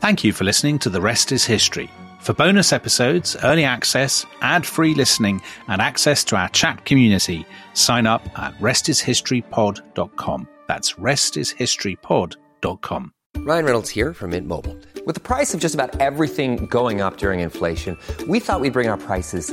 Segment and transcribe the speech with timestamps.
[0.00, 1.90] Thank you for listening to The Rest is History.
[2.20, 8.06] For bonus episodes, early access, ad free listening, and access to our chat community, sign
[8.06, 10.48] up at restishistorypod.com.
[10.66, 13.12] That's restishistorypod.com.
[13.36, 14.74] Ryan Reynolds here from Mint Mobile.
[15.04, 18.88] With the price of just about everything going up during inflation, we thought we'd bring
[18.88, 19.52] our prices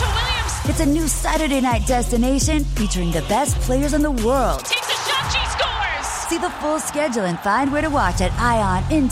[0.65, 4.59] It's a new Saturday night destination featuring the best players in the world.
[4.63, 6.05] Takes a shot, she scores.
[6.29, 9.11] See the full schedule and find where to watch at IONNWSL.com.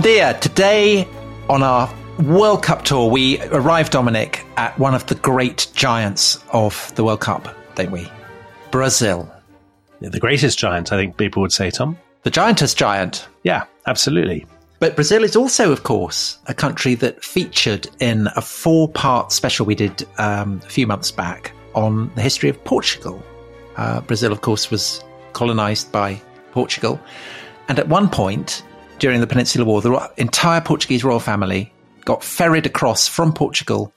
[0.00, 0.38] Dia.
[0.40, 1.06] Today
[1.50, 6.92] on our World Cup tour, we arrived, Dominic, at one of the great giants of
[6.94, 8.10] the World Cup, don't we?
[8.70, 9.30] Brazil.
[10.00, 11.98] The greatest giant, I think people would say, Tom.
[12.22, 13.28] The giantest giant.
[13.42, 14.46] Yeah, absolutely.
[14.78, 19.66] But Brazil is also, of course, a country that featured in a four part special
[19.66, 23.22] we did um, a few months back on the history of Portugal.
[23.76, 25.04] Uh, Brazil, of course, was
[25.34, 26.20] colonized by
[26.52, 27.00] Portugal.
[27.68, 28.62] And at one point
[29.02, 31.72] during the Peninsular War, the entire Portuguese royal family
[32.04, 33.92] got ferried across from Portugal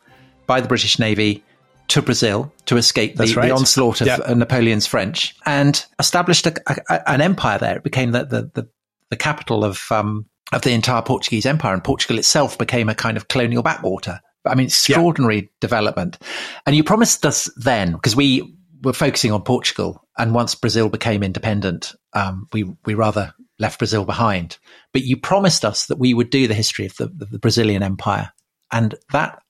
[0.47, 1.43] by the British Navy
[1.89, 3.49] to Brazil to escape the, right.
[3.49, 4.17] the onslaught of Yeah.
[4.25, 7.77] uh, Napoleon's French and established a, a, a- an empire there.
[7.77, 8.67] It became the, the, the,
[9.11, 13.15] the capital of, um, of the entire Portuguese empire, and Portugal itself became a kind
[13.15, 14.19] of colonial backwater.
[14.43, 16.17] I mean, extraordinary development.
[16.65, 21.21] And you promised us then, because we were focusing on Portugal, and once Brazil became
[21.21, 24.57] independent, um, we we rather left Brazil behind.
[24.93, 27.83] But you promised us that we would do the history of the, the, the Brazilian
[27.83, 28.31] Empire,
[28.71, 29.41] and that,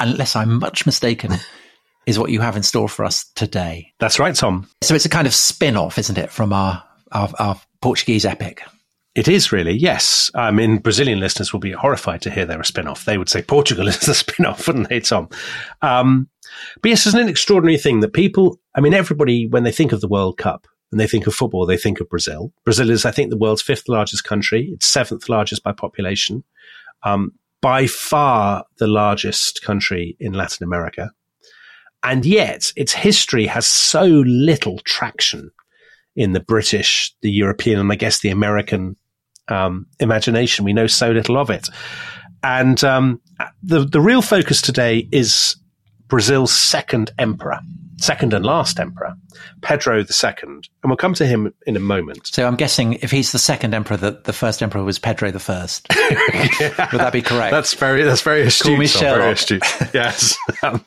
[0.00, 1.32] unless I'm much mistaken,
[2.06, 3.92] is what you have in store for us today.
[3.98, 4.68] That's right, Tom.
[4.82, 8.62] So it's a kind of spin-off, isn't it, from our our, our Portuguese epic?
[9.14, 10.30] It is really, yes.
[10.34, 13.04] I mean, Brazilian listeners will be horrified to hear they're a spin off.
[13.04, 15.28] They would say Portugal is the spin off, wouldn't they, Tom?
[15.82, 16.28] Um,
[16.82, 20.00] but yes, it's an extraordinary thing that people, I mean, everybody, when they think of
[20.00, 22.52] the World Cup and they think of football, they think of Brazil.
[22.64, 24.70] Brazil is, I think, the world's fifth largest country.
[24.72, 26.44] It's seventh largest by population.
[27.02, 27.32] Um,
[27.64, 31.10] by far the largest country in Latin America.
[32.02, 35.50] And yet its history has so little traction
[36.14, 38.96] in the British, the European, and I guess the American
[39.48, 40.66] um, imagination.
[40.66, 41.70] We know so little of it.
[42.42, 43.22] And um,
[43.62, 45.56] the, the real focus today is
[46.08, 47.60] Brazil's second emperor,
[47.96, 49.14] second and last emperor,
[49.62, 50.32] Pedro II.
[50.42, 52.26] And we'll come to him in a moment.
[52.26, 55.32] So I'm guessing if he's the second emperor, that the first emperor was Pedro I.
[56.92, 57.52] Would that be correct?
[57.52, 58.78] That's very that's very astute.
[58.78, 59.64] me Tom, very astute.
[59.94, 60.36] yes.
[60.62, 60.84] Um,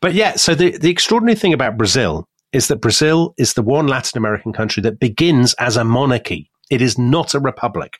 [0.00, 3.86] but yeah, so the, the extraordinary thing about Brazil is that Brazil is the one
[3.86, 6.50] Latin American country that begins as a monarchy.
[6.70, 7.98] It is not a republic.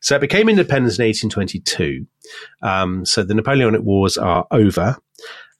[0.00, 2.06] So it became independent in 1822.
[2.62, 4.96] Um, so the Napoleonic Wars are over.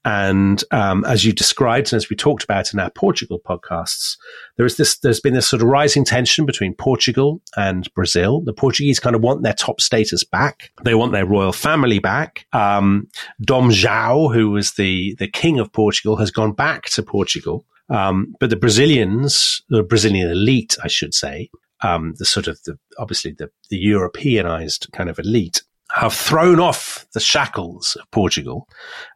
[0.05, 4.17] And um, as you described, and as we talked about in our Portugal podcasts,
[4.57, 4.99] there is this.
[4.99, 8.41] There's been this sort of rising tension between Portugal and Brazil.
[8.41, 10.73] The Portuguese kind of want their top status back.
[10.83, 12.47] They want their royal family back.
[12.53, 13.09] Um,
[13.41, 17.65] Dom João, who was the the king of Portugal, has gone back to Portugal.
[17.89, 21.51] Um, but the Brazilians, the Brazilian elite, I should say,
[21.83, 25.63] um, the sort of the obviously the, the Europeanized kind of elite,
[25.95, 28.67] have thrown off the shackles of Portugal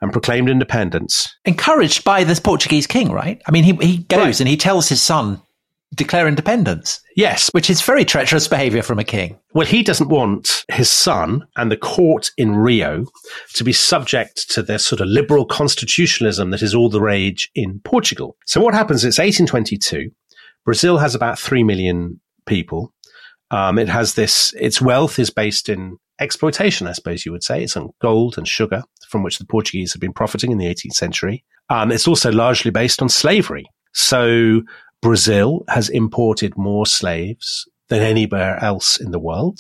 [0.01, 1.35] and proclaimed independence.
[1.45, 3.41] Encouraged by this Portuguese king, right?
[3.47, 4.41] I mean, he, he goes Right.
[4.41, 5.41] and he tells his son,
[5.95, 9.39] declare independence, Yes, which is very treacherous behavior from a king.
[9.55, 13.07] Well, he doesn't want his son and the court in Rio
[13.55, 17.81] to be subject to this sort of liberal constitutionalism that is all the rage in
[17.85, 18.37] Portugal.
[18.47, 19.03] So what happens?
[19.05, 20.11] It's 1822.
[20.67, 22.93] Brazil has about 3 million people.
[23.51, 27.63] Um, it has this, its wealth is based in exploitation, I suppose you would say.
[27.63, 30.93] It's on gold and sugar from which the Portuguese have been profiting in the 18th
[30.95, 31.45] century.
[31.69, 33.67] Um, it's also largely based on slavery.
[33.93, 34.63] So
[35.03, 39.59] Brazil has imported more slaves than anywhere else in the world.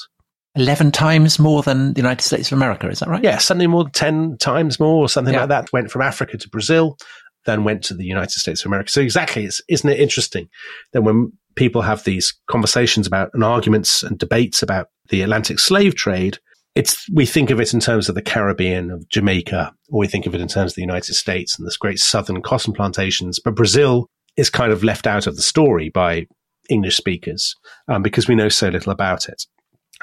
[0.56, 3.23] 11 times more than the United States of America, is that right?
[3.23, 5.41] Yeah, something more than 10 times more or something Yeah.
[5.41, 5.73] like that.
[5.73, 6.97] Went from Africa to Brazil,
[7.44, 8.91] then went to the United States of America.
[8.91, 10.49] So exactly, it's, isn't it interesting
[10.93, 15.94] that when people have these conversations about and arguments and debates about the Atlantic slave
[15.94, 16.38] trade,
[16.75, 20.26] it's, we think of it in terms of the Caribbean, of Jamaica, or we think
[20.26, 23.41] of it in terms of the United States and this great southern cotton plantations.
[23.41, 26.26] But Brazil is kind of left out of the story by
[26.69, 27.55] English speakers
[27.88, 29.44] um, because we know so little about it.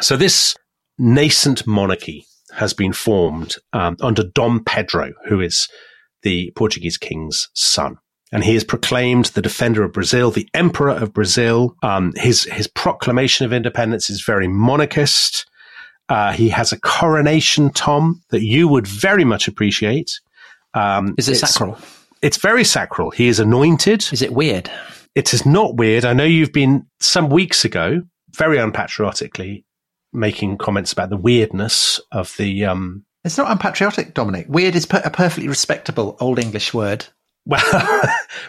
[0.02, 0.56] So this
[0.98, 2.26] nascent monarchy
[2.56, 5.68] has been formed um, under Dom Pedro, who is
[6.24, 7.98] the Portuguese king's son.
[8.34, 11.76] And he is proclaimed the defender of Brazil, the emperor of Brazil.
[11.84, 15.46] Um, his, his proclamation of independence is very monarchist.
[16.10, 20.20] Uh, he has a coronation, Tom, that you would very much appreciate.
[20.74, 21.78] Um, Is it it's- sacral?
[22.24, 23.12] It's very sacral.
[23.12, 24.06] He is anointed.
[24.12, 24.72] Is it weird?
[25.14, 26.04] It is not weird.
[26.06, 28.02] I know you've been some weeks ago,
[28.36, 29.66] very unpatriotically,
[30.14, 32.66] making comments about the weirdness of the.
[32.66, 34.46] Um, It's not unpatriotic, Dominic.
[34.50, 37.06] Weird is per- a perfectly respectable Old English word,
[37.45, 37.60] well,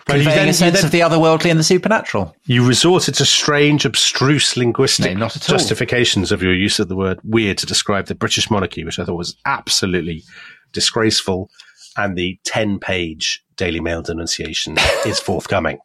[0.07, 2.35] conveying then, a sense then- of the otherworldly and the supernatural.
[2.47, 5.57] you resorted to strange, abstruse linguistic No, not at all.
[5.59, 9.05] justifications of your use of the word weird to describe the British monarchy, which I
[9.05, 10.23] thought was absolutely
[10.73, 11.51] disgraceful.
[11.97, 14.77] And the 10 page Daily Mail denunciation
[15.07, 15.79] is forthcoming.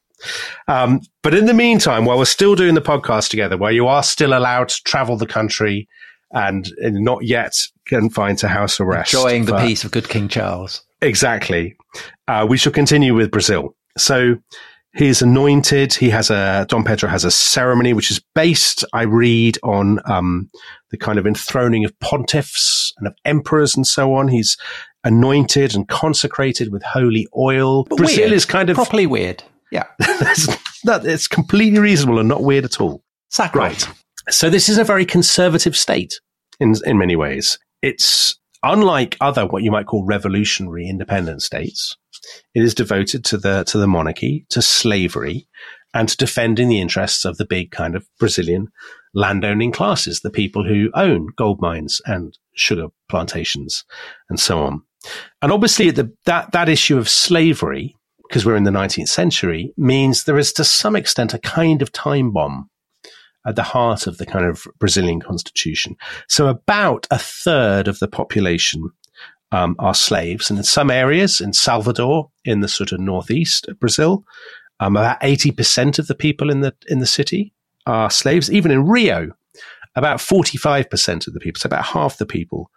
[0.67, 4.03] Um, but in the meantime, while we're still doing the podcast together, where you are
[4.03, 5.87] still allowed to travel the country
[6.31, 7.53] and, and not yet
[7.85, 10.83] confined to house arrest, Enjoying the peace of good King Charles.
[11.01, 11.75] Exactly.
[12.27, 13.75] Uh, we shall continue with Brazil.
[13.97, 14.35] So
[14.93, 15.93] he's anointed.
[15.93, 20.49] He has a, Don Pedro has a ceremony which is based, I read, on um,
[20.91, 24.27] the kind of enthroning of pontiffs and of emperors and so on.
[24.27, 24.57] He's
[25.03, 27.85] anointed and consecrated with holy oil.
[27.85, 28.33] But Brazil weird.
[28.33, 29.43] is kind of, properly weird.
[29.71, 29.85] Yeah.
[29.99, 33.03] that, it's completely reasonable and not weird at all.
[33.29, 33.63] Sacral.
[33.63, 33.87] Right.
[34.29, 36.19] So this is a very conservative state
[36.59, 37.57] in in many ways.
[37.81, 41.95] It's unlike other what you might call revolutionary independent states.
[42.53, 45.47] It is devoted to the to the monarchy, to slavery,
[45.93, 48.67] and to defending the interests of the big kind of Brazilian
[49.13, 53.83] landowning classes, the people who own gold mines and sugar plantations
[54.29, 54.81] and so on.
[55.41, 57.95] And obviously the, that that issue of slavery,
[58.27, 61.91] because we're in the 19th century, means there is to some extent a kind of
[61.91, 62.69] time bomb
[63.49, 65.97] at the heart of the kind of Brazilian constitution.
[66.27, 68.91] So about a third of the population
[69.51, 73.79] um, are slaves, and in some areas, in Salvador, in the sort of northeast of
[73.79, 74.23] Brazil,
[74.79, 77.51] um, about eighty percent of the people in the in the city
[77.87, 78.51] are slaves.
[78.51, 79.31] Even in Rio,
[79.95, 82.69] about forty five percent of the people, so about half the people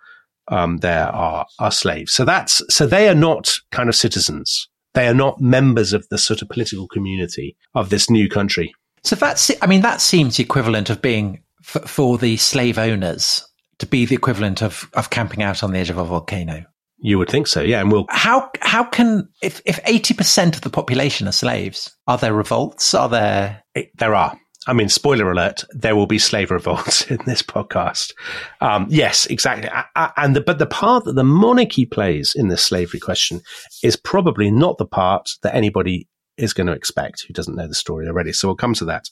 [0.48, 2.14] um, there are are slaves.
[2.14, 4.68] So that's so they are not kind of citizens.
[4.94, 8.74] They are not members of the sort of political community of this new country.
[9.04, 13.44] So that's, I mean, that seems the equivalent of being, f- for the slave owners,
[13.78, 16.64] to be the equivalent of, of camping out on the edge of a volcano.
[16.98, 17.80] You would think so, yeah.
[17.80, 22.32] And we'll How, how can, if, if 80% of the population are slaves, are there
[22.32, 22.94] revolts?
[22.94, 23.64] Are there,
[23.96, 24.38] there are.
[24.68, 28.12] I mean, spoiler alert: there will be slave revolts in this podcast.
[28.60, 29.66] Um, yes, exactly.
[29.68, 33.40] A- a- And the, but the part that the monarchy plays in this slavery question
[33.82, 36.06] is probably not the part that anybody
[36.36, 38.32] is going to expect who doesn't know the story already.
[38.32, 39.10] So we'll come to that.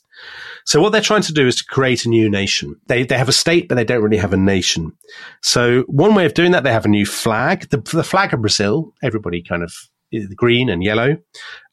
[0.64, 2.76] So what they're trying to do is to create a new nation.
[2.86, 4.92] They they have a state, but they don't really have a nation.
[5.42, 7.68] So one way of doing that, they have a new flag.
[7.70, 9.74] The, the flag of Brazil, everybody kind of
[10.10, 11.16] the green and yellow.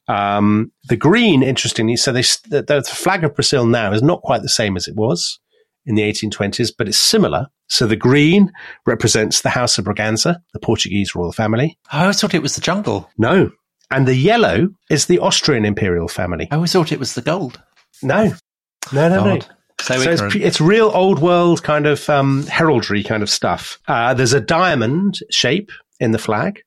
[0.08, 4.40] Um, the green, interestingly, so they, the, the flag of Brazil now is not quite
[4.40, 5.38] the same as it was
[5.84, 7.46] in the 1820s, but it's similar.
[7.68, 8.50] So the green
[8.86, 11.78] represents the House of Braganza, the Portuguese royal family.
[11.92, 13.10] I always thought it was the jungle.
[13.18, 13.50] No.
[13.90, 16.48] And the yellow is the Austrian imperial family.
[16.50, 17.60] I always thought it was the gold.
[18.02, 18.32] No.
[18.92, 19.40] No, no, no.
[19.80, 23.78] So, So it's, it's real old world kind of um, heraldry kind of stuff.
[23.88, 26.62] Uh, there's a diamond shape in the flag,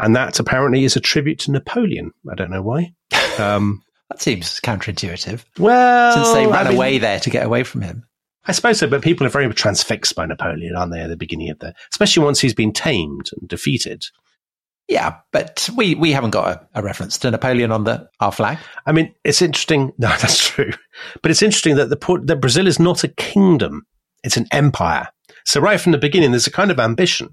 [0.00, 2.12] and that apparently is a tribute to Napoleon.
[2.30, 2.92] I don't know why.
[3.38, 5.44] Um, that seems counterintuitive.
[5.58, 8.04] well, Since they I ran mean- away there to get away from him.
[8.46, 11.48] I suppose so, but people are very transfixed by Napoleon, aren't they, at the beginning
[11.48, 14.04] of the, especially once he's been tamed and defeated.
[14.88, 18.58] Yeah, but we, we haven't got a, a reference to Napoleon on the our flag.
[18.84, 19.92] I mean, it's interesting.
[19.98, 20.72] No, that's true.
[21.22, 23.86] But it's interesting that the that Brazil is not a kingdom;
[24.22, 25.08] it's an empire.
[25.46, 27.28] So right from the beginning, there's a kind of ambition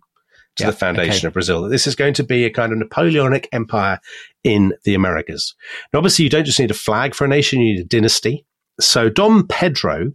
[0.56, 1.28] to Yeah, the foundation okay.
[1.28, 4.00] of Brazil that this is going to be a kind of Napoleonic empire
[4.44, 5.54] in the Americas.
[5.92, 8.46] And obviously, you don't just need a flag for a nation; you need a dynasty.
[8.80, 10.14] So Dom Pedro,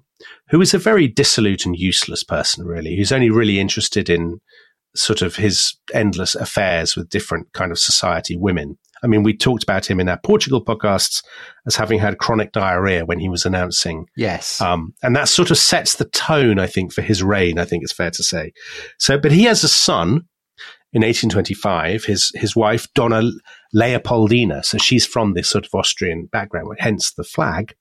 [0.49, 4.41] who is a very dissolute and useless person, really, who's only really interested in
[4.97, 8.79] sort of his endless affairs with different kind of society women.
[9.03, 11.23] I mean, we talked about him in our Portugal podcasts
[11.67, 14.07] as having had chronic diarrhea when he was announcing.
[14.17, 14.61] Yes.
[14.61, 17.83] Um, and that sort of sets the tone, I think, for his reign, I think
[17.83, 18.53] it's fair to say.
[18.99, 20.27] So, but he has a son
[20.93, 23.23] in 1825, his, his wife, Dona
[23.75, 24.65] Leopoldina.
[24.65, 27.75] So she's from this sort of Austrian background, hence the flag.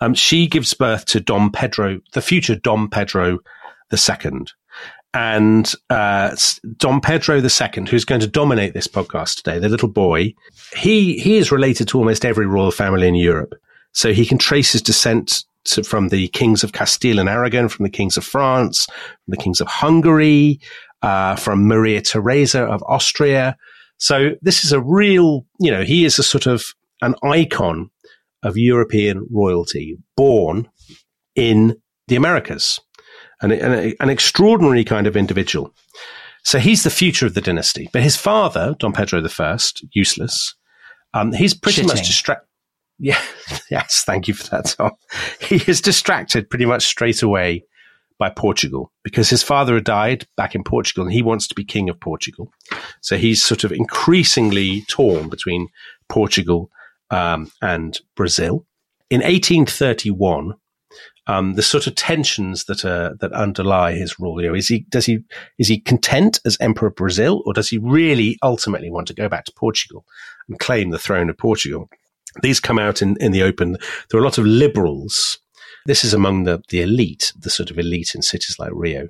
[0.00, 3.38] Um, she gives birth to Dom Pedro, the future Dom Pedro
[3.92, 4.30] II.
[5.14, 6.34] And uh,
[6.78, 10.34] Dom Pedro II, who's going to dominate this podcast today, the little boy,
[10.74, 13.54] he he is related to almost every royal family in Europe.
[13.92, 17.84] So he can trace his descent to, from the kings of Castile and Aragon, from
[17.84, 20.60] the kings of France, from the kings of Hungary,
[21.02, 23.56] uh, from Maria Theresa of Austria.
[23.98, 26.64] So this is a real, you know, he is a sort of
[27.02, 27.90] an icon
[28.42, 30.68] of European royalty born
[31.34, 31.76] in
[32.08, 32.80] the Americas
[33.42, 35.74] and an, an extraordinary kind of individual.
[36.44, 37.88] So he's the future of the dynasty.
[37.92, 39.58] But his father, Don Pedro I,
[39.92, 40.54] useless,
[41.14, 41.88] um, he's pretty Shitting.
[41.88, 42.46] much distracted.
[42.98, 43.20] Yeah,
[43.70, 44.92] yes, thank you for that, Tom.
[45.40, 47.64] He is distracted pretty much straight away
[48.18, 51.64] by Portugal because his father had died back in Portugal and he wants to be
[51.64, 52.52] king of Portugal.
[53.00, 55.68] So he's sort of increasingly torn between
[56.08, 56.70] Portugal
[57.10, 58.64] um, and Brazil.
[59.10, 60.54] In 1831,
[61.26, 62.82] um, the sort of tensions that
[63.20, 64.40] that underlie his rule.
[64.40, 65.20] You know, is he does he
[65.58, 69.28] is he content as emperor of Brazil, or does he really ultimately want to go
[69.28, 70.04] back to Portugal
[70.48, 71.88] and claim the throne of Portugal?
[72.42, 73.72] These come out in, in the open.
[74.10, 75.38] There are a lot of liberals.
[75.84, 79.08] This is among the, the elite, the sort of elite in cities like Rio.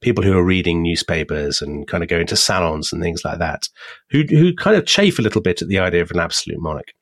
[0.00, 3.68] People who are reading newspapers and kind of going to salons and things like that,
[4.10, 6.92] who who kind of chafe a little bit at the idea of an absolute monarch.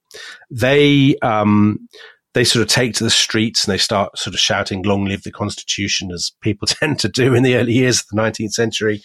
[0.50, 1.88] They um,
[2.34, 5.22] they sort of take to the streets and they start sort of shouting "Long live
[5.22, 9.02] the Constitution," as people tend to do in the early years of the 19th century.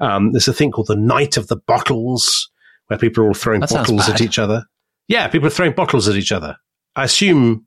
[0.00, 2.50] Um, there's a thing called the Night of the Bottles,
[2.88, 4.64] where people are all throwing That bottles at each other.
[5.08, 6.56] Yeah, people are throwing bottles at each other.
[6.96, 7.66] I assume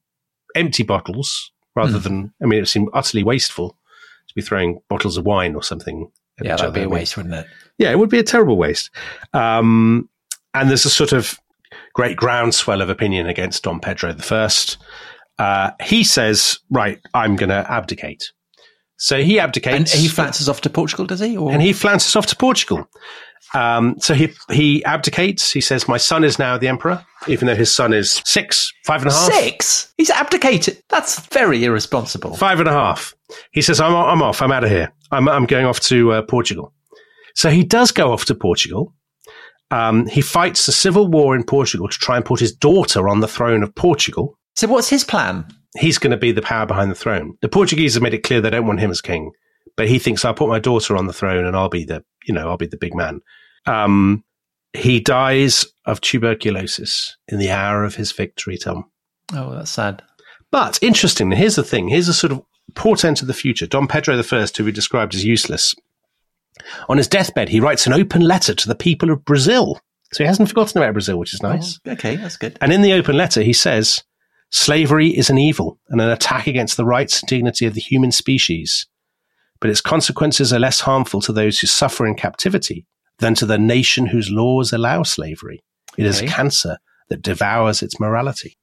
[0.55, 2.03] empty bottles rather Hmm.
[2.03, 2.33] than.
[2.41, 3.77] I mean, it seemed utterly wasteful
[4.27, 6.11] to be throwing bottles of wine or something.
[6.39, 6.73] At yeah, that'd other.
[6.73, 7.47] be a I mean, waste, wouldn't it?
[7.77, 8.89] yeah, it would be a terrible waste.
[9.33, 10.09] Um,
[10.53, 11.39] and there's a sort of
[11.97, 14.49] great groundswell of opinion against Don Pedro I.
[15.39, 18.31] Uh, he says, right, I'm going to abdicate.
[18.97, 19.93] So he abdicates.
[19.93, 21.35] And he flounces off to Portugal, does he?
[21.35, 22.87] Or and he flounces off to Portugal.
[23.53, 25.51] Um, so he he abdicates.
[25.51, 29.01] He says, "My son is now the emperor, even though his son is six, five
[29.03, 29.93] and a half, six?
[29.97, 30.83] He's abdicated.
[30.89, 32.35] That's very irresponsible.
[32.35, 33.15] five and a half."
[33.51, 34.41] He says, "I'm I'm off.
[34.41, 34.91] I'm out of here.
[35.11, 36.73] I'm I'm going off to uh, Portugal."
[37.35, 38.93] So he does go off to Portugal.
[39.71, 43.19] Um, he fights a civil war in Portugal to try and put his daughter on
[43.19, 44.37] the throne of Portugal.
[44.55, 45.45] So what's his plan?
[45.77, 47.37] He's going to be the power behind the throne.
[47.41, 49.31] The Portuguese have made it clear they don't want him as king,
[49.75, 52.33] but he thinks I'll put my daughter on the throne and I'll be the, you
[52.33, 53.21] know, I'll be the big man.
[53.65, 54.23] Um,
[54.73, 58.89] he dies of tuberculosis in the hour of his victory, Tom.
[59.33, 60.01] Oh, that's sad.
[60.51, 61.89] But interestingly, here's the thing.
[61.89, 62.41] Here's a sort of
[62.75, 63.67] portent of the future.
[63.67, 65.75] Don Pedro I, who we described as useless,
[66.89, 69.79] on his deathbed, he writes an open letter to the people of Brazil.
[70.13, 71.79] So he hasn't forgotten about Brazil, which is oh, nice.
[71.85, 72.57] Oh, okay, that's good.
[72.61, 74.03] And in the open letter, he says,
[74.51, 78.11] slavery is an evil and an attack against the rights and dignity of the human
[78.11, 78.87] species.
[79.59, 82.85] But its consequences are less harmful to those who suffer in captivity
[83.19, 85.61] than to the nation whose laws allow slavery.
[85.97, 86.33] It is a Okay.
[86.33, 86.77] cancer
[87.09, 88.57] that devours its morality.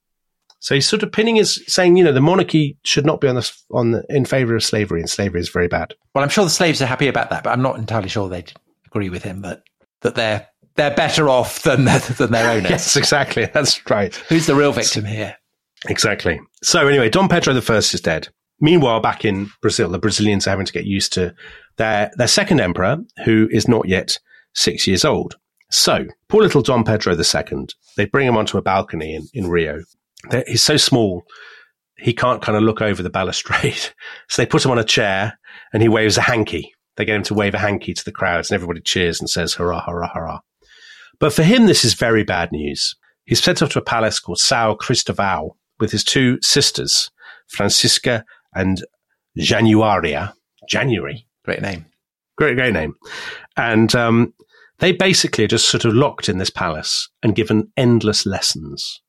[0.65, 3.35] So he's sort of pinning his saying, you know, the monarchy should not be on
[3.35, 5.93] the, on the, in favor of slavery, and slavery is very bad.
[6.15, 8.51] Well, I'm sure the slaves are happy about that, but I'm not entirely sure they'd
[8.87, 9.63] agree with him that
[10.01, 12.71] that they're they're better off than than their owners.
[12.71, 13.45] Yes, exactly.
[13.45, 14.15] That's right.
[14.31, 15.37] Who's the real victim here?
[15.87, 16.41] Exactly.
[16.63, 18.29] So anyway, Don Pedro I is dead.
[18.59, 21.35] Meanwhile, back in Brazil, the Brazilians are having to get used to
[21.77, 24.19] their their second emperor, who is not yet
[24.55, 25.37] six years old.
[25.71, 27.67] So poor little Don Pedro II,
[27.99, 29.83] they bring him onto a balcony in, in Rio.
[30.47, 31.25] He's so small,
[31.97, 33.91] he can't kind of look over the balustrade.
[34.29, 35.39] So they put him on a chair
[35.73, 36.75] and he waves a hanky.
[36.97, 39.55] They get him to wave a hanky to the crowds and everybody cheers and says,
[39.55, 40.41] hurrah, hurrah, hurrah.
[41.21, 42.97] But for him, this is very bad news.
[43.25, 47.11] He's sent off to a palace called Sao Cristovão with his two sisters,
[47.49, 48.85] Francisca and
[49.39, 50.33] Januaria.
[50.69, 51.27] January.
[51.45, 51.87] Great name.
[52.37, 52.95] Great, great name.
[53.57, 54.35] And um,
[54.79, 59.01] they basically are just sort of locked in this palace and given endless lessons.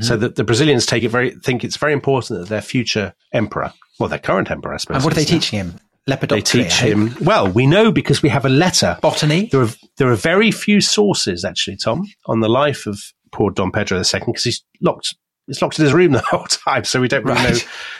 [0.00, 3.72] So that the Brazilians take it very, think it's very important that their future emperor,
[4.00, 4.96] well, their current emperor, I suppose.
[4.96, 5.74] And what are they teaching him?
[6.06, 7.14] They teach him.
[7.20, 8.98] Well, we know because we have a letter.
[9.02, 9.46] botany.
[9.46, 13.00] There are there are very few sources actually, Tom, on the life of
[13.32, 15.14] poor Don Pedro II because he's locked.
[15.46, 17.58] He's locked in his room the whole time, so we don't really know.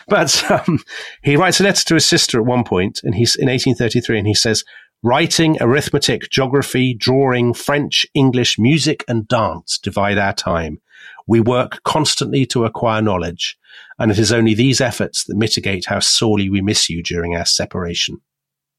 [0.08, 0.80] But um,
[1.22, 4.26] he writes a letter to his sister at one point, and he's in 1833, and
[4.26, 4.64] he says,
[5.02, 10.80] Writing, arithmetic, geography, drawing, French, English, music, and dance divide our time.
[11.26, 13.56] We work constantly to acquire knowledge,
[13.98, 17.46] and it is only these efforts that mitigate how sorely we miss you during our
[17.46, 18.18] separation.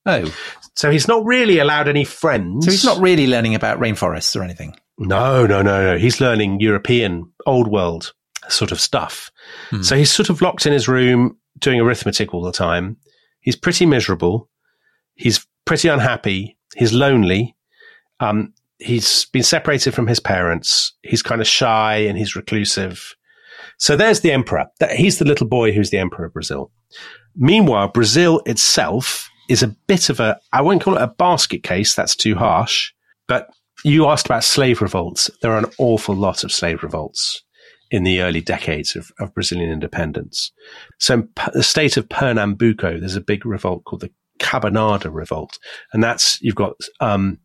[0.06, 0.32] Oh,
[0.76, 2.66] So he's not really allowed any friends.
[2.66, 4.76] so he's not really learning about rainforests or anything.
[5.00, 5.98] No, no, no, no.
[5.98, 8.14] He's learning European, old world
[8.48, 9.32] sort of stuff.
[9.82, 12.98] So he's sort of locked in his room doing arithmetic all the time.
[13.42, 14.48] He's pretty miserable.
[15.16, 16.58] He's pretty unhappy.
[16.76, 17.56] He's lonely.
[18.20, 20.94] Um, he's been separated from his parents.
[21.04, 23.16] He's kind of shy and he's reclusive.
[23.78, 24.66] So there's the emperor.
[24.96, 26.72] He's the little boy who's the emperor of Brazil.
[27.36, 31.94] Meanwhile, Brazil itself is a bit of a, I won't call it a basket case.
[31.96, 32.92] That's too harsh.
[33.28, 33.50] But
[33.84, 35.30] you asked about slave revolts.
[35.42, 37.44] There are an awful lot of slave revolts
[37.92, 40.52] in the early decades of, of Brazilian independence.
[41.00, 45.58] So in the state of Pernambuco, there's a big revolt called the Cabanada Revolt.
[45.94, 47.40] And that's, you've got, um,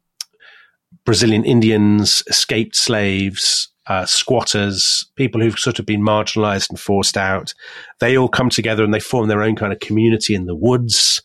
[1.10, 7.52] Brazilian Indians, escaped slaves, uh, squatters, people who've sort of been marginalized and forced out.
[7.98, 11.20] They all come together and they form their own kind of community in the woods.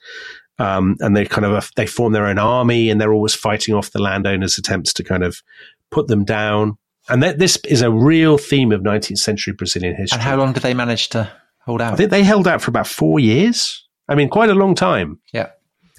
[0.57, 3.91] Um, and they kind of, they form their own army and they're always fighting off
[3.91, 5.43] the landowners' attempts to kind of
[5.91, 6.79] put them down.
[7.07, 10.15] And that, this is a real theme of 19th century Brazilian history.
[10.15, 11.31] And how long did they manage to
[11.63, 11.93] hold out?
[11.93, 13.87] I think they held out for about four years.
[14.09, 15.19] I mean, quite a long time.
[15.31, 15.51] yeah.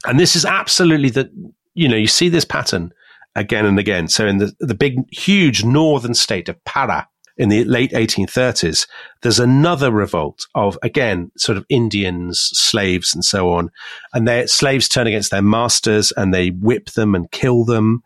[0.05, 1.31] And this is absolutely the,
[1.75, 2.93] you know, you see this pattern
[3.37, 4.09] again and again.
[4.09, 8.88] So in the, the big, huge northern state of Para in the late 1830s,
[9.23, 13.71] there's another revolt of, again, sort of Indians, slaves and so on.
[14.14, 18.02] And their slaves turn against their masters and they whip them and kill them.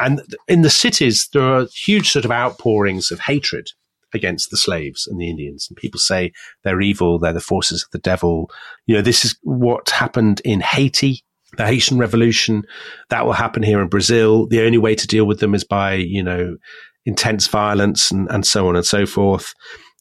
[0.00, 3.68] And in the cities, there are huge sort of outpourings of hatred
[4.14, 5.66] against the slaves and the Indians.
[5.68, 6.32] And people say
[6.64, 8.50] they're evil, they're the forces of the devil.
[8.86, 11.24] You know, this is what happened in Haiti,
[11.56, 12.64] the Haitian Revolution.
[13.10, 14.46] That will happen here in Brazil.
[14.46, 16.56] The only way to deal with them is by, you know,
[17.04, 19.54] intense violence and, and so on and so forth.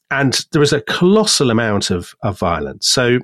[0.09, 2.87] And there was a colossal amount of, of violence.
[2.87, 3.19] So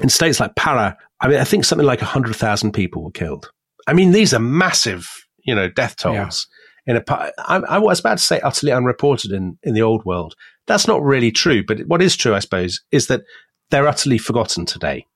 [0.00, 3.50] in states like Para, I mean, I think something like 100,000 people were killed.
[3.86, 5.08] I mean, these are massive,
[5.44, 6.46] you know, death tolls.
[6.86, 10.34] In a, I, I was about to say utterly unreported in, in the old world.
[10.66, 11.64] That's not really true.
[11.66, 13.22] But what is true, I suppose, is that
[13.70, 15.06] they're utterly forgotten today.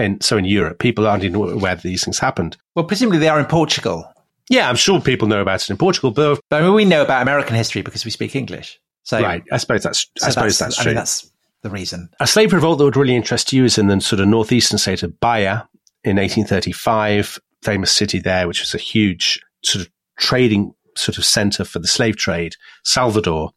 [0.00, 2.56] And so in Europe, people aren't even aware that these things happened.
[2.74, 4.10] Well, presumably they are in Portugal.
[4.48, 7.02] Yeah, I'm sure people know about it in Portugal, but But I mean, we know
[7.02, 8.80] about American history because we speak English.
[9.04, 10.90] So, right, I suppose that's so I suppose that's, I true.
[10.90, 11.30] mean, that's
[11.62, 12.08] the reason.
[12.20, 15.02] a slave revolt that would really interest you is in the sort of northeastern state
[15.02, 15.68] of Bahia
[16.04, 21.64] in 1835, famous city there, which was a huge sort of trading sort of center
[21.64, 23.50] for the slave trade, Salvador.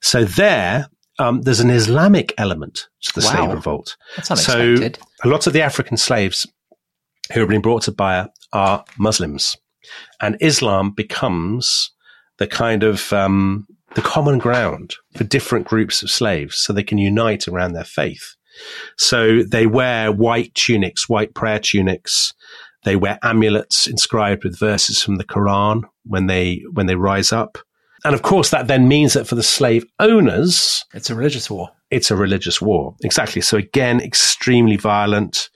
[0.00, 3.32] So there, um, there's an Islamic element to the Wow.
[3.32, 3.96] slave revolt.
[4.16, 4.96] That's unexpected.
[4.96, 6.46] So a lot of the African slaves
[7.32, 9.56] who have been brought to Bahia are Muslims,
[10.20, 11.90] and Islam becomes
[12.38, 16.98] the kind of um, the common ground for different groups of slaves, so they can
[16.98, 18.36] unite around their faith.
[18.96, 22.32] So they wear white tunics, white prayer tunics.
[22.84, 27.58] They wear amulets inscribed with verses from the Quran when they when they rise up.
[28.08, 31.68] And of course, that then means that for the slave owners, It's a religious war.
[31.90, 32.94] it's a religious war.
[33.04, 33.42] Exactly.
[33.42, 35.50] So again, extremely violent.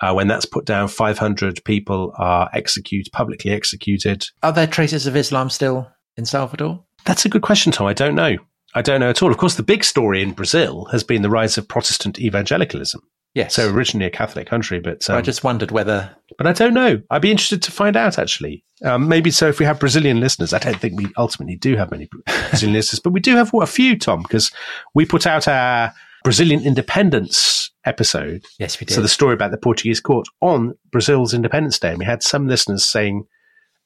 [0.00, 4.24] Uh, when that's put down, 500 people are executed, publicly executed.
[4.42, 6.82] Are there traces of Islam still in Salvador?
[7.04, 7.86] That's a good question, Tom.
[7.86, 8.36] I don't know.
[8.74, 9.30] I don't know at all.
[9.30, 13.02] Of course, the big story in Brazil has been the rise of Protestant evangelicalism.
[13.38, 13.54] Yes.
[13.54, 17.00] So originally a Catholic country, but um, I just wondered whether but I don't know.
[17.08, 18.18] I'd be interested to find out.
[18.18, 19.48] Actually, um, maybe so.
[19.48, 22.98] If we have Brazilian listeners, I don't think we ultimately do have many Brazilian listeners,
[22.98, 24.50] but we do have what, a few, Tom, because
[24.92, 28.44] we put out our Brazilian independence episode.
[28.58, 28.94] Yes, we did.
[28.94, 32.48] So the story about the Portuguese court on Brazil's Independence Day, and we had some
[32.48, 33.24] listeners saying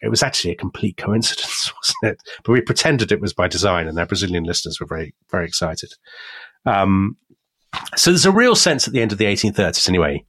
[0.01, 1.71] it was actually a complete coincidence,
[2.03, 2.23] wasn't it?
[2.43, 5.93] But we pretended it was by design, and our Brazilian listeners were very, very excited.
[6.65, 7.19] Um,
[7.97, 10.25] so there's a real sense at the end of the 1830s, anyway,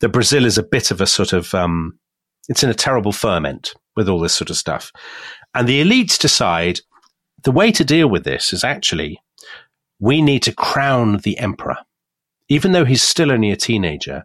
[0.00, 1.98] that Brazil is a bit of a sort of, um,
[2.48, 4.92] it's in a terrible ferment with all this sort of stuff.
[5.54, 6.80] And the elites decide
[7.44, 9.18] the way to deal with this is actually
[10.00, 11.76] we need to crown the emperor.
[12.48, 14.24] Even though he's still only a teenager,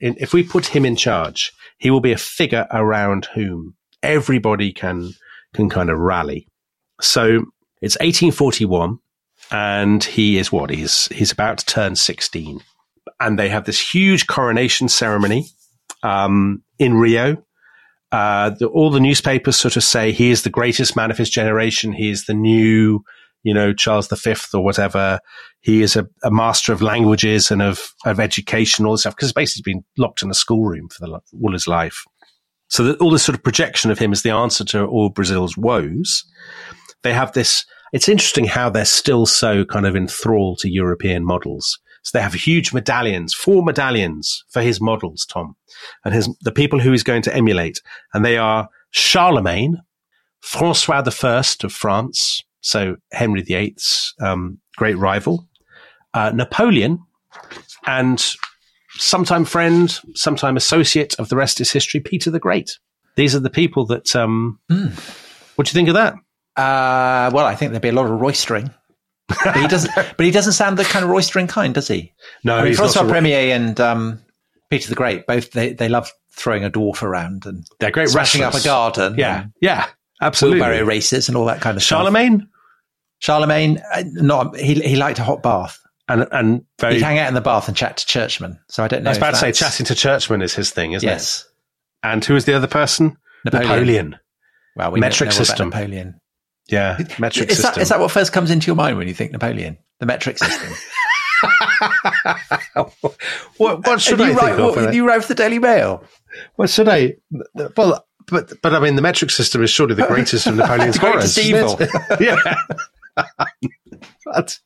[0.00, 5.12] if we put him in charge, he will be a figure around whom everybody can,
[5.54, 6.48] can kind of rally.
[7.00, 7.44] So
[7.80, 8.98] it's 1841
[9.52, 10.70] and he is what?
[10.70, 12.60] He's, he's about to turn 16
[13.20, 15.46] and they have this huge coronation ceremony,
[16.02, 17.44] um, in Rio.
[18.10, 21.30] Uh, the, all the newspapers sort of say he is the greatest man of his
[21.30, 21.92] generation.
[21.92, 23.00] He is the new,
[23.42, 25.18] you know, Charles V or whatever.
[25.60, 29.32] He is a, a master of languages and of, of education, all this stuff, because
[29.32, 32.04] basically he's been locked in a schoolroom for the, all his life.
[32.68, 35.56] So that all this sort of projection of him as the answer to all Brazil's
[35.56, 36.24] woes,
[37.02, 37.64] they have this.
[37.92, 41.78] It's interesting how they're still so kind of enthralled to European models.
[42.02, 45.54] So they have huge medallions, four medallions for his models, Tom,
[46.04, 47.80] and his the people who he's going to emulate,
[48.12, 49.78] and they are Charlemagne,
[50.40, 55.48] Francois I of France, so Henry VIII's um, great rival,
[56.14, 56.98] uh, Napoleon,
[57.86, 58.24] and
[58.94, 62.78] sometime friend, sometime associate of the rest is history, Peter the Great.
[63.14, 64.16] These are the people that.
[64.16, 65.18] Um, Mm.
[65.56, 66.14] What do you think of that?
[66.56, 68.72] Uh, well, I think there'd be a lot of roistering.
[69.28, 69.92] but he doesn't.
[70.16, 72.12] but he doesn't sound the kind of roistering kind, does he?
[72.44, 74.20] No, I mean, he's Francois Premier and um,
[74.70, 78.42] Peter the Great both they, they love throwing a dwarf around and They're great smashing
[78.42, 79.14] up a garden.
[79.16, 79.86] Yeah, yeah,
[80.20, 80.60] absolutely.
[80.60, 81.98] wheelbarrow races and all that kind of stuff.
[81.98, 82.48] Charlemagne
[83.22, 84.74] Charlemagne, uh, not he.
[84.74, 85.80] He liked a hot bath.
[86.08, 86.94] and and very.
[86.94, 88.58] He'd hang out in the bath and chat to churchmen.
[88.68, 89.10] So I don't know.
[89.10, 91.12] I was about to say chatting to churchmen is his thing, isn't Yes.
[91.12, 91.44] it?
[91.44, 91.48] Yes.
[92.02, 93.16] And who is the other person?
[93.44, 94.18] Napoleon.
[94.74, 95.68] Well, we Metric know, know about system.
[95.70, 96.20] Napoleon.
[96.68, 97.74] Yeah, metric Is system.
[97.74, 99.78] that, is that what first comes into your mind when you think Napoleon?
[100.00, 100.72] The metric system.
[103.56, 104.76] what, what should I write, of?
[104.76, 106.04] what, you write for the Daily Mail.
[106.56, 107.14] What should I?
[107.76, 111.38] Well, but but I mean, the metric system is surely the greatest of Napoleon's horrors.
[111.38, 111.76] Evil.
[112.20, 112.36] yeah.
[114.24, 114.58] But-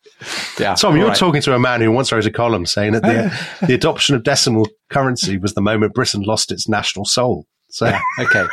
[0.59, 1.17] Yeah, Tom, you're right.
[1.17, 4.23] talking to a man who once wrote a column saying that the, the adoption of
[4.23, 7.47] decimal currency was the moment Britain lost its national soul.
[7.77, 8.47] So, Yeah, okay.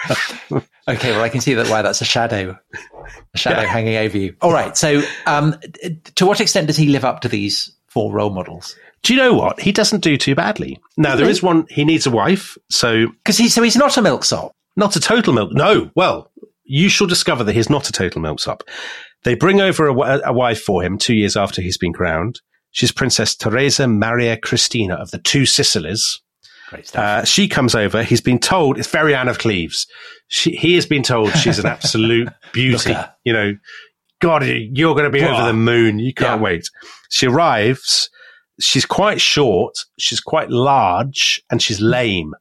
[0.85, 2.57] okay, well, I can see that why that's a shadow,
[3.33, 3.67] a shadow Yeah.
[3.67, 4.35] hanging over you.
[4.41, 4.75] All right.
[4.75, 5.55] So, um,
[6.15, 8.75] to what extent does he live up to these four role models?
[9.03, 9.61] do you know what?
[9.61, 10.77] He doesn't do too badly.
[10.97, 12.57] Now, there is one, he needs a wife.
[12.69, 14.51] So, Because he, so he's not a milksop.
[14.75, 15.51] not a total milk.
[15.53, 16.29] No, well,
[16.65, 18.63] you shall discover that he's not a total milksop.
[19.23, 22.41] They bring over a, a wife for him two years after he's been crowned.
[22.71, 26.21] She's Princess Teresa Maria Cristina of the Two Sicilies.
[26.73, 27.03] Great stuff.
[27.03, 28.01] Uh, she comes over.
[28.03, 29.85] He's been told it's very Anne of Cleves.
[30.27, 32.95] She, he has been told she's an absolute beauty.
[33.23, 33.53] You know,
[34.21, 35.99] God, you're going to be over the moon.
[35.99, 36.43] You can't Yeah.
[36.43, 36.69] wait.
[37.11, 38.09] She arrives.
[38.59, 39.75] She's quite short.
[39.99, 42.33] She's quite large, and she's lame.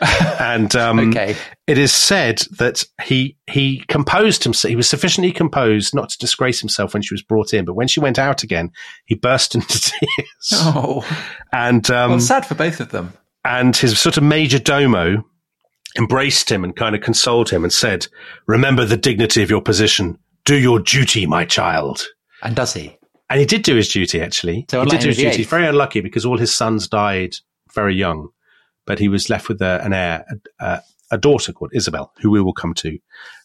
[0.40, 1.36] and um, okay.
[1.66, 4.68] it is said that he he composed himself.
[4.70, 7.86] He was sufficiently composed not to disgrace himself when she was brought in, but when
[7.86, 8.70] she went out again,
[9.06, 10.50] he burst into tears.
[10.52, 11.06] Oh,
[11.52, 13.12] And um, well, sad for both of them.
[13.44, 15.24] And his sort of major domo
[15.96, 18.06] embraced him and kind of consoled him and said,
[18.46, 20.18] "Remember the dignity of your position.
[20.44, 22.06] Do your duty, my child."
[22.42, 22.98] And does he?
[23.30, 24.20] And he did do his duty.
[24.20, 25.36] Actually, So he did do his duty.
[25.38, 25.44] VIII.
[25.44, 27.36] Very unlucky because all his sons died
[27.74, 28.28] very young,
[28.86, 30.24] but he was left with a, an heir,
[30.60, 30.80] a,
[31.10, 32.98] a daughter called Isabel, who we will come to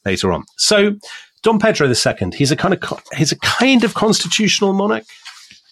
[0.05, 0.43] later on.
[0.57, 0.95] So,
[1.43, 5.05] Don Pedro II, he's a kind of he's a kind of constitutional monarch.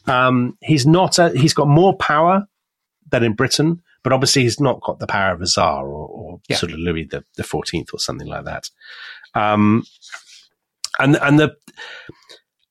[0.06, 1.20] Um, he's not.
[1.20, 2.48] A, he's got more power
[3.10, 6.40] than in Britain, but obviously he's not got the power of a czar or, or
[6.48, 6.56] Yeah.
[6.56, 8.70] sort of Louis the the Fourteenth or something like that.
[9.36, 9.84] Um,
[10.98, 11.58] and and the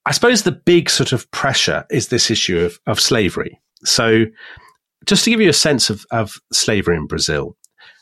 [0.07, 3.61] I suppose the big sort of pressure is this issue of, of slavery.
[3.85, 4.25] So,
[5.05, 7.55] just to give you a sense of, of slavery in Brazil,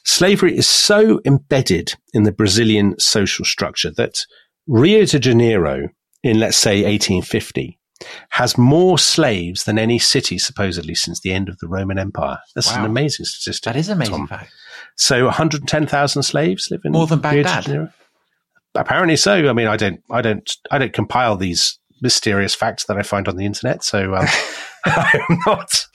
[0.05, 4.25] slavery is so embedded in the Brazilian social structure that
[4.69, 5.89] Rio de Janeiro,
[6.23, 7.81] in let's say 1850,
[8.31, 12.39] has more slaves than any city supposedly since the end of the Roman Empire.
[12.55, 13.73] That's an amazing statistic.
[13.73, 14.27] That is an amazing Tom.
[14.27, 14.53] fact.
[14.97, 17.91] So 110,000 slaves live in More than Baghdad.
[18.75, 19.49] Apparently so.
[19.49, 23.29] I mean, I don't, I don't, I don't compile these mysterious facts that I find
[23.29, 23.85] on the internet.
[23.85, 24.27] So um,
[24.85, 25.87] I'm not,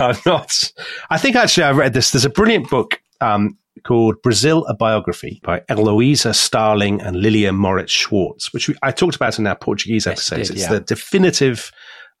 [0.00, 0.72] I'm not.
[1.10, 2.10] I think actually I read this.
[2.10, 7.92] There's a brilliant book um, called Brazil: A Biography by Heloisa Starling and Lilia Moritz
[7.92, 10.48] Schwarcz, which we, I talked about in our Portuguese Yes, episodes.
[10.48, 10.72] did, it's yeah.
[10.74, 11.70] the definitive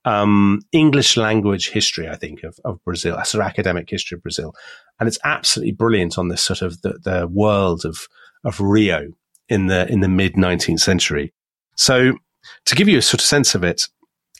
[0.04, 4.22] um, English language history, I think, of, of Brazil, a sort of academic history of
[4.22, 4.54] Brazil.
[4.98, 8.08] And it's absolutely brilliant on this sort of the, the world of,
[8.44, 9.08] of Rio
[9.48, 11.32] in the, in the mid 19th century.
[11.76, 12.14] So
[12.66, 13.82] to give you a sort of sense of it,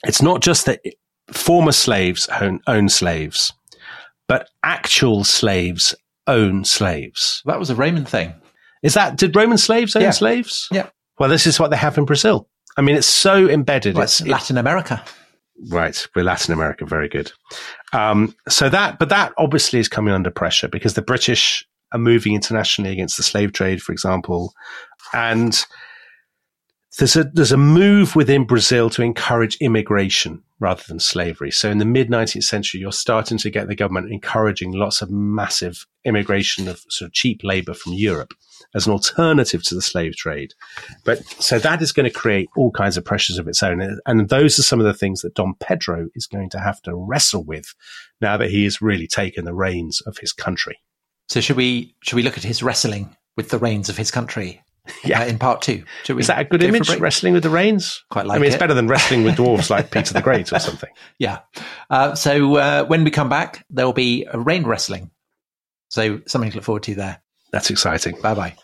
[0.04, 0.80] it's not just that
[1.30, 3.52] former slaves own, own slaves,
[4.28, 5.94] but actual slaves
[6.32, 7.42] own slaves.
[7.44, 8.34] That was a Roman thing.
[8.82, 10.10] Is that, did Roman slaves own Yeah.
[10.10, 10.66] slaves?
[10.72, 10.88] Yeah.
[11.18, 12.48] Well, this is what they have in Brazil.
[12.76, 13.94] I mean, it's so embedded.
[13.94, 15.04] Well, It's, it's Latin America.
[15.70, 17.30] Right, we're Latin America, very good.
[17.92, 22.34] Um, so that, but that obviously is coming under pressure because the British are moving
[22.34, 24.52] internationally against the slave trade, for example,
[25.12, 25.64] and
[26.98, 31.50] there's a there's a move within Brazil to encourage immigration rather than slavery.
[31.50, 35.10] So in the mid 19th century, you're starting to get the government encouraging lots of
[35.10, 38.32] massive immigration of sort of cheap labor from Europe
[38.74, 40.54] as an alternative to the slave trade.
[41.04, 43.98] But so that is going to create all kinds of pressures of its own.
[44.06, 46.94] And those are some of the things that Don Pedro is going to have to
[46.94, 47.74] wrestle with
[48.20, 50.78] now that he has really taken the reins of his country.
[51.28, 54.62] So should we should we look at his wrestling with the reins of his country.
[55.04, 55.22] Yeah.
[55.22, 55.84] uh, in part two.
[56.04, 56.86] Should we Is that a good image?
[56.88, 57.00] break?
[57.00, 58.02] Wrestling with the reins?
[58.10, 60.52] Quite like I like mean, it's better than wrestling with dwarves like Peter the Great
[60.52, 60.90] or something.
[61.18, 61.40] Yeah.
[61.88, 65.10] Uh, so uh, when we come back, there will be a rain wrestling.
[65.88, 67.22] So something to look forward to there.
[67.52, 68.20] That's exciting.
[68.20, 68.56] Bye bye.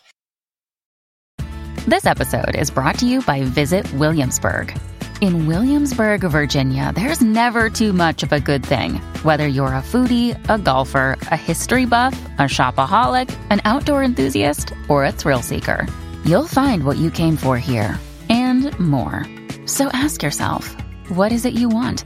[1.87, 4.77] This episode is brought to you by Visit Williamsburg.
[5.21, 8.95] In Williamsburg, Virginia, there's never too much of a good thing.
[9.25, 15.05] Whether you're a foodie, a golfer, a history buff, a shopaholic, an outdoor enthusiast, or
[15.05, 15.87] a thrill seeker,
[16.29, 19.25] you'll find what you came for here and more.
[19.65, 20.77] So ask yourself,
[21.09, 22.05] what is it you want?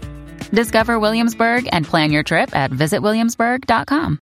[0.53, 4.21] Discover Williamsburg and plan your trip at visitwilliamsburg.com.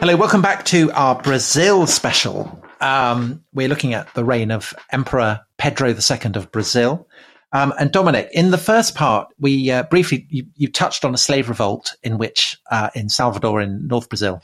[0.00, 2.62] Hello, welcome back to our Brazil special.
[2.80, 7.06] Um, we're looking at the reign of Emperor Pedro II of Brazil.
[7.52, 11.18] Um, and Dominic, in the first part, we uh, briefly you, you touched on a
[11.18, 14.42] slave revolt in which uh, in Salvador in North Brazil,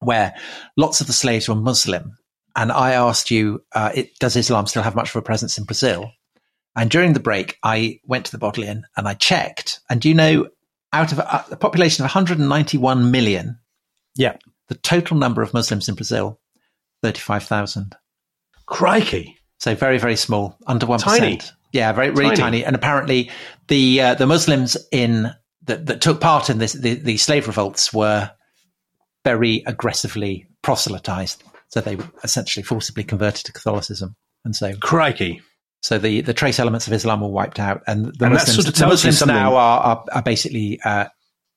[0.00, 0.34] where
[0.76, 2.18] lots of the slaves were Muslim.
[2.54, 5.64] And I asked you, uh, it, does Islam still have much of a presence in
[5.64, 6.10] Brazil?
[6.76, 9.80] And during the break, I went to the Bodleian and I checked.
[9.88, 10.48] And do you know,
[10.92, 13.58] out of a, a population of 191 million,
[14.16, 14.36] Yeah.
[14.68, 16.38] the total number of Muslims in Brazil,
[17.02, 17.96] 35,000.
[18.66, 19.38] Crikey.
[19.58, 21.00] So very, very small, under 1%.
[21.00, 21.40] Tiny.
[21.72, 22.36] Yeah, very, really Tiny.
[22.36, 22.64] tiny.
[22.64, 23.30] And apparently
[23.68, 25.32] the, uh, the Muslims in,
[25.64, 28.30] that, that took part in this, the, the slave revolts were
[29.24, 31.42] very aggressively proselytized.
[31.68, 34.14] So they were essentially forcibly converted to Catholicism.
[34.44, 35.40] And so, Crikey.
[35.80, 37.82] so the, the trace elements of Islam were wiped out.
[37.86, 41.06] And the And Muslims, sort of the Muslims now are, are, are basically, uh,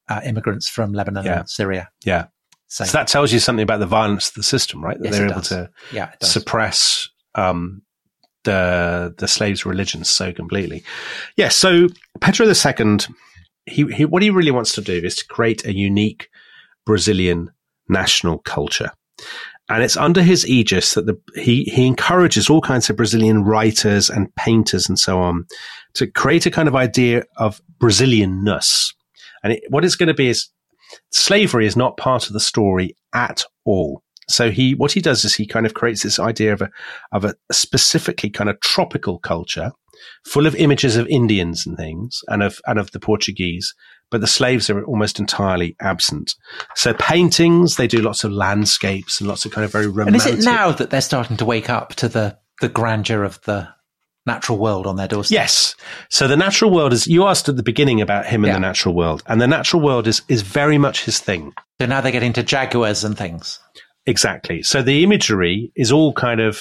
[0.07, 1.39] uh, immigrants from Lebanon Yeah.
[1.39, 1.89] and Syria.
[2.05, 2.27] Yeah.
[2.67, 4.97] So, So that tells you something about the violence of the system, right?
[4.97, 5.49] That Yes, they're able does.
[5.49, 7.81] to yeah, suppress um,
[8.45, 10.83] the the slaves' religions so completely.
[11.35, 11.55] Yes.
[11.55, 11.87] so
[12.21, 12.97] Pedro II,
[13.65, 16.29] he, he what he really wants to do is to create a unique
[16.85, 17.51] Brazilian
[17.89, 18.91] national culture.
[19.67, 24.11] And it's under his aegis that the, he, he encourages all kinds of Brazilian writers
[24.11, 25.45] and painters and so on
[25.95, 28.93] to create a kind of idea of Brazilianness.
[29.43, 30.49] And it, what it's going to be is
[31.11, 34.03] slavery is not part of the story at all.
[34.27, 36.69] So he, what he does is he kind of creates this idea of a,
[37.11, 39.71] of a specifically kind of tropical culture
[40.25, 43.73] full of images of Indians and things and of, and of the Portuguese,
[44.11, 46.33] but the slaves are almost entirely absent.
[46.75, 50.33] So paintings, they do lots of landscapes and lots of kind of very And romantic.
[50.33, 53.69] is it now that they're starting to wake up to the, the grandeur of the
[54.25, 55.33] natural world on their doorstep?
[55.35, 55.75] Yes.
[56.09, 58.55] So the natural world is, you asked at the beginning about him and Yeah.
[58.55, 61.53] the natural world and the natural world is, is very much his thing.
[61.79, 63.59] So now they get into jaguars and things.
[64.07, 64.61] Exactly.
[64.63, 66.59] So the imagery is all kind of,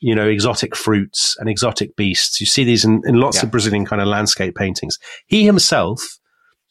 [0.00, 2.40] you know, exotic fruits and exotic beasts.
[2.40, 3.44] You see these in, in lots Yeah.
[3.44, 4.98] of Brazilian kind of landscape paintings.
[5.26, 6.00] He himself,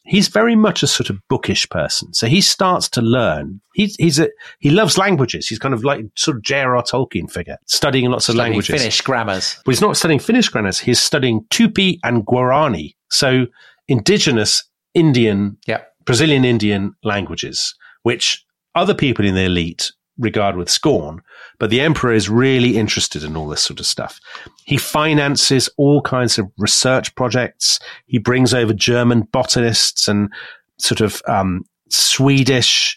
[0.04, 2.12] he's very much a sort of bookish person.
[2.14, 3.60] So he starts to learn.
[3.74, 4.28] He's, he's a,
[4.60, 5.46] he loves languages.
[5.48, 6.82] He's kind of like sort of J.R.R.
[6.82, 8.80] Tolkien figure, studying lots of languages.
[8.80, 9.58] Finnish grammars.
[9.64, 10.78] But he's not studying Finnish grammars.
[10.78, 12.94] He's studying Tupi and Guarani.
[13.10, 13.46] So
[13.88, 15.82] indigenous Indian Yeah.
[16.04, 18.44] Brazilian Indian languages, which
[18.76, 21.22] other people in the elite regard with scorn,
[21.58, 24.20] but the emperor is really interested in all this sort of stuff.
[24.64, 27.78] He finances all kinds of research projects.
[28.06, 30.32] He brings over German botanists and
[30.78, 32.96] sort of um, Swedish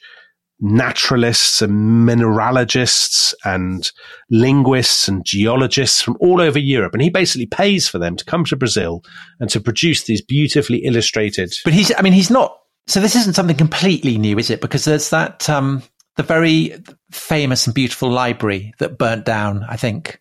[0.62, 3.92] naturalists and mineralogists and
[4.30, 6.94] linguists and geologists from all over Europe.
[6.94, 9.04] And he basically pays for them to come to Brazil
[9.40, 13.36] and to produce these beautifully illustrated But he's, I mean, he's not, so this isn't
[13.36, 14.60] something completely new, is it?
[14.62, 15.82] Because there's that, um,
[16.20, 16.76] the very
[17.12, 20.20] famous and beautiful library that burnt down, I think,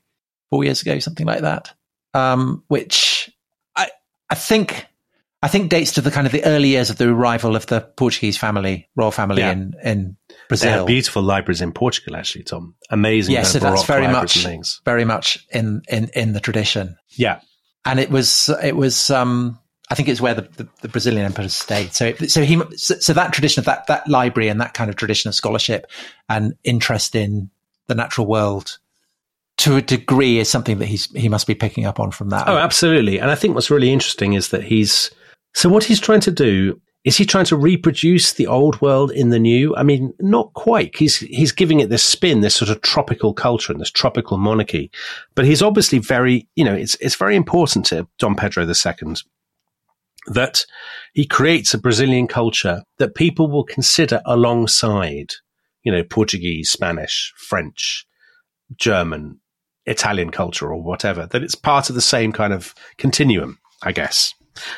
[0.49, 1.75] four years ago, something like that.
[2.15, 3.29] Um, which
[3.75, 3.89] I,
[4.31, 4.87] I think,
[5.43, 7.81] I think dates to the kind of the early years of the arrival of the
[7.81, 9.51] Portuguese family, royal family Yeah.
[9.53, 10.71] in, in They Brazil.
[10.73, 12.77] have beautiful libraries in Portugal, actually, Tom.
[12.91, 13.35] Amazing.
[13.35, 14.47] yes, so that's very much,
[14.85, 16.97] very much in, in, in the tradition.
[17.11, 17.41] Yeah.
[17.85, 19.59] and it was it was um
[19.91, 21.93] I think it's where the, the, the Brazilian emperors stayed.
[21.95, 24.97] So so he so, so that tradition of that that library and that kind of
[24.97, 25.91] tradition of scholarship
[26.29, 27.51] and interest in
[27.87, 28.79] the natural world
[29.59, 32.49] to a degree is something that he's he must be picking up on from that.
[32.49, 33.19] Oh, absolutely.
[33.19, 35.11] And I think what's really interesting is that he's
[35.55, 39.31] so what he's trying to do is he trying to reproduce the old world in
[39.31, 39.75] the new?
[39.77, 40.97] I mean, not quite.
[40.97, 44.91] He's he's giving it this spin, this sort of tropical culture and this tropical monarchy.
[45.35, 49.15] But he's obviously very, you know, it's it's very important to Don Pedro II
[50.29, 50.65] that
[51.13, 55.35] he creates a Brazilian culture that people will consider alongside,
[55.83, 58.07] you know, Portuguese, Spanish, French,
[58.77, 59.41] German,
[59.87, 64.35] Italian culture or whatever, that it's part of the same kind of continuum, I guess.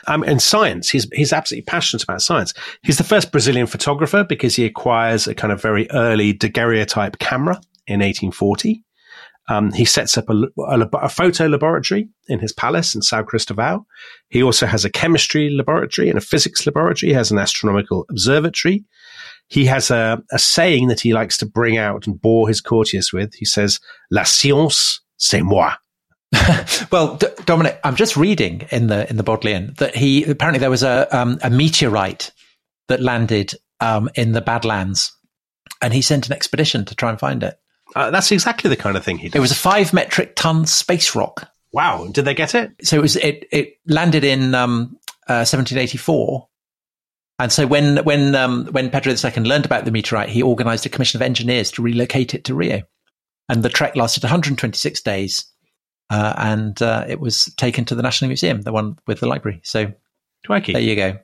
[0.06, 2.52] Um, and science, he's, he's absolutely passionate about science.
[2.82, 7.54] He's the first Brazilian photographer because he acquires a kind of very early daguerreotype camera
[7.86, 8.84] in 1840.
[9.50, 13.84] Um, he sets up a, a, a, photo laboratory in his palace in Sao Cristóvão.
[14.28, 17.10] He also has a chemistry laboratory and a physics laboratory.
[17.10, 18.84] He has an astronomical observatory.
[19.48, 23.12] He has a, a saying that he likes to bring out and bore his courtiers
[23.12, 23.34] with.
[23.34, 23.80] He says,
[24.12, 25.72] La science, c'est moi.
[26.92, 30.70] well, D- Dominic, I'm just reading in the in the Bodleian that he apparently there
[30.70, 32.30] was a um, a meteorite
[32.86, 35.12] that landed um, in the Badlands,
[35.82, 37.59] and he sent an expedition to try and find it.
[37.94, 39.37] Uh, that's exactly the kind of thing he did.
[39.37, 41.50] It was a five metric ton space rock.
[41.72, 42.09] Wow!
[42.09, 42.72] Did they get it?
[42.83, 44.96] So it was it it landed in um,
[45.29, 46.48] uh, 1784.
[47.38, 50.90] And so when when um, when Pedro II learned about the meteorite, he organised a
[50.90, 52.83] commission of engineers to relocate it to Rio,
[53.48, 55.46] and the trek lasted 126 days,
[56.11, 59.61] uh, and uh, it was taken to the National Museum, the one with the library.
[59.64, 59.92] So
[60.46, 60.74] Twikey.
[60.74, 61.18] there you go.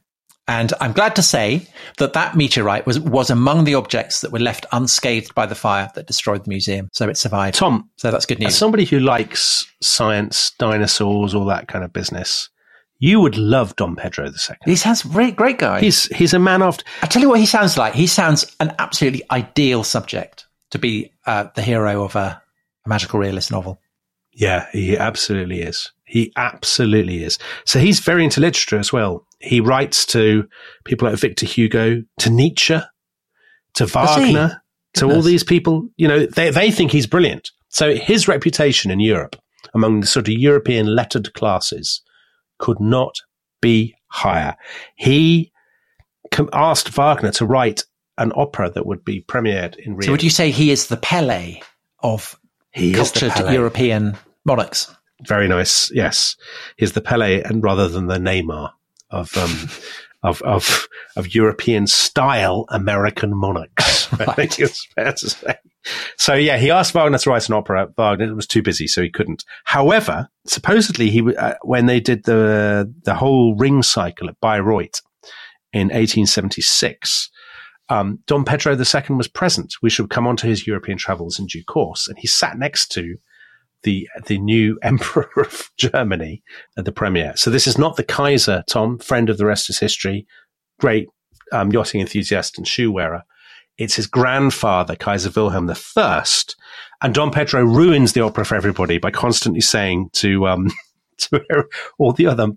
[0.49, 1.67] And I'm glad to say
[1.99, 5.91] that that meteorite was, was among the objects that were left unscathed by the fire
[5.95, 6.89] that destroyed the museum.
[6.93, 7.57] So it survived.
[7.57, 8.49] Tom, so that's good news.
[8.49, 12.49] As somebody who likes science, dinosaurs, all that kind of business,
[12.99, 14.57] you would love Don Pedro II.
[14.65, 15.81] He sounds great, great guy.
[15.81, 16.79] He's he's a man of.
[17.03, 17.95] I tell you what, he sounds like.
[17.95, 22.41] He sounds an absolutely ideal subject to be uh, the hero of a,
[22.85, 23.81] a magical realist novel.
[24.33, 25.93] Yeah, he absolutely is.
[26.07, 27.39] He absolutely is.
[27.65, 29.27] So he's very into literature as well.
[29.41, 30.49] He writes to
[30.85, 32.79] people like Victor Hugo, to Nietzsche,
[33.75, 34.63] to Wagner,
[34.95, 35.89] to all these people.
[35.97, 37.51] You know, they, they think he's brilliant.
[37.69, 39.37] So his reputation in Europe
[39.75, 42.03] among the sort of European lettered classes
[42.59, 43.17] could not
[43.61, 44.57] be higher.
[44.97, 45.53] He
[46.53, 47.85] asked Wagner to write
[48.19, 50.07] an opera that would be premiered in Rio.
[50.07, 51.61] So would you say he is the Pele
[52.03, 52.39] of
[52.71, 53.33] he cultured.
[53.51, 54.95] European monarchs?
[55.23, 55.91] Very nice.
[55.93, 56.37] Yes,
[56.77, 58.73] he's the Pele, and rather than the Neymar
[59.11, 59.69] of um,
[60.23, 64.13] of of of European style American monarchs.
[64.21, 65.55] I think it's fair to say.
[66.17, 67.89] So yeah, he asked Wagner to write an opera.
[67.97, 69.45] Wagner was too busy, so he couldn't.
[69.65, 75.01] However, supposedly he uh, when they did the the whole ring cycle at Bayreuth
[75.73, 77.31] in 1876.
[77.89, 79.75] Um, Don Pedro II was present.
[79.81, 82.09] We should come on to his European travels in due course.
[82.09, 83.17] And he sat next to
[83.83, 86.43] the the new emperor of Germany
[86.77, 87.35] at the premiere.
[87.37, 90.27] So this is not the Kaiser, Tom, friend of the rest is history,
[90.81, 91.09] great
[91.53, 93.23] um, yachting enthusiast and shoe wearer.
[93.79, 96.25] It's his grandfather, Kaiser Wilhelm I.
[97.03, 100.71] And Don Pedro ruins the opera for everybody by constantly saying to um,
[101.19, 101.65] to
[101.99, 102.49] all the other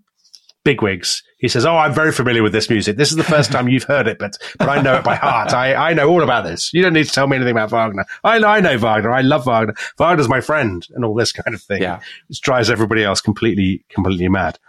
[0.64, 1.24] bigwigs.
[1.38, 2.98] He says, "Oh, I'm very familiar with this music.
[2.98, 5.54] This is the first time you've heard it, but but I know it by heart.
[5.54, 6.74] I, I know all about this.
[6.74, 8.06] You don't need to tell me anything about Wagner.
[8.24, 9.12] I I know Wagner.
[9.12, 9.76] I love Wagner.
[9.98, 12.00] Wagner's my friend, and all this kind of thing, Yeah.
[12.28, 14.60] which drives everybody else completely completely mad.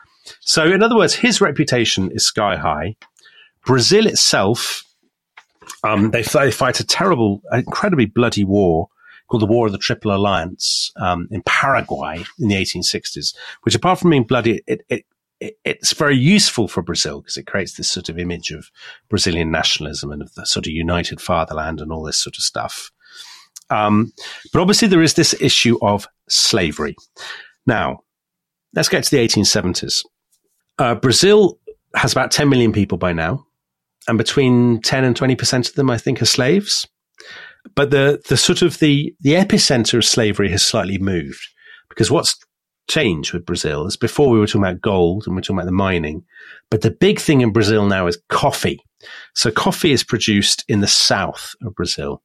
[0.40, 2.96] So, in other words, his reputation is sky high.
[3.66, 4.84] Brazil itself,
[5.82, 8.88] um, they, they fight a terrible, incredibly bloody war
[9.28, 13.98] called the War of the Triple Alliance um, in Paraguay in the 1860s, which apart
[13.98, 15.04] from being bloody, it, it,
[15.40, 18.70] it it's very useful for Brazil because it creates this sort of image of
[19.08, 22.90] Brazilian nationalism and of the sort of united fatherland and all this sort of stuff.
[23.70, 24.12] Um,
[24.52, 26.96] but obviously, there is this issue of slavery.
[27.66, 28.00] Now,
[28.74, 30.04] let's get to the 1870s.
[30.78, 31.58] Uh, Brazil
[31.94, 33.44] has about 10 million people by now,
[34.08, 36.88] and between 10 and 20% of them, I think, are slaves.
[37.74, 41.46] But the, the sort of the, the epicenter of slavery has slightly moved
[41.88, 42.38] because what's
[42.90, 45.66] changed with Brazil is before we were talking about gold and we we're talking about
[45.66, 46.24] the mining,
[46.70, 48.84] but the big thing in Brazil now is coffee.
[49.34, 52.22] So coffee is produced in the south of Brazil.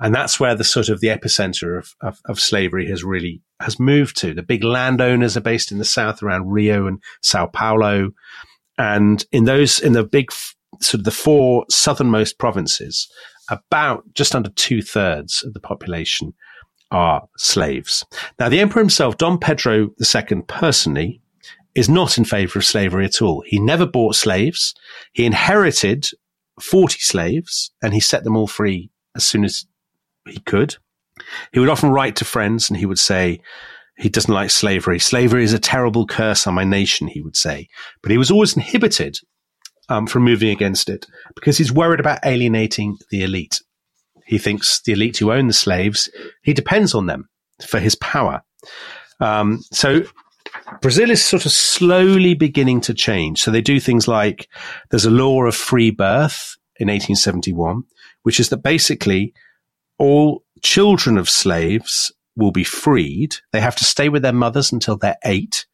[0.00, 3.78] And that's where the sort of the epicenter of, of, of slavery has really has
[3.78, 4.32] moved to.
[4.32, 8.10] The big landowners are based in the south around Rio and Sao Paulo.
[8.78, 10.32] And in those, in the big,
[10.80, 13.08] sort of the four southernmost provinces,
[13.50, 16.34] about just under two thirds of the population
[16.90, 18.04] are slaves.
[18.38, 21.20] Now, the emperor himself, Don Pedro II, personally,
[21.74, 23.42] is not in favor of slavery at all.
[23.46, 24.74] He never bought slaves.
[25.12, 26.08] He inherited
[26.60, 29.66] 40 slaves and he set them all free as soon as
[30.26, 30.76] he could.
[31.52, 33.40] He would often write to friends and he would say,
[33.96, 34.98] he doesn't like slavery.
[34.98, 37.68] Slavery is a terrible curse on my nation, he would say.
[38.00, 39.18] But he was always inhibited
[39.88, 43.60] um, from moving against it because he's worried about alienating the elite.
[44.28, 46.10] He thinks the elite who own the slaves,
[46.42, 47.30] he depends on them
[47.66, 48.42] for his power.
[49.20, 50.02] Um, so
[50.82, 53.40] Brazil is sort of slowly beginning to change.
[53.40, 54.46] So they do things like
[54.90, 57.84] there's a law of free birth in 1871,
[58.22, 59.32] which is that basically
[59.98, 63.36] all children of slaves will be freed.
[63.52, 65.64] They have to stay with their mothers until they're eight.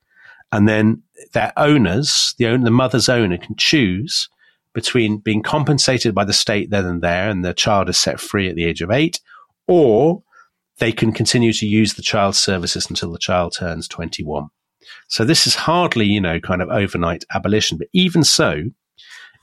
[0.53, 1.03] And then
[1.33, 4.29] their owners, the the mother's owner can choose
[4.75, 8.49] between being compensated by the state then and there and the child is set free
[8.49, 9.21] at the age of eight,
[9.67, 10.23] or
[10.79, 14.49] they can continue to use the child's services until the child turns 21.
[15.09, 17.79] So this is hardly, you know, kind of overnight abolition.
[17.79, 18.65] But even so,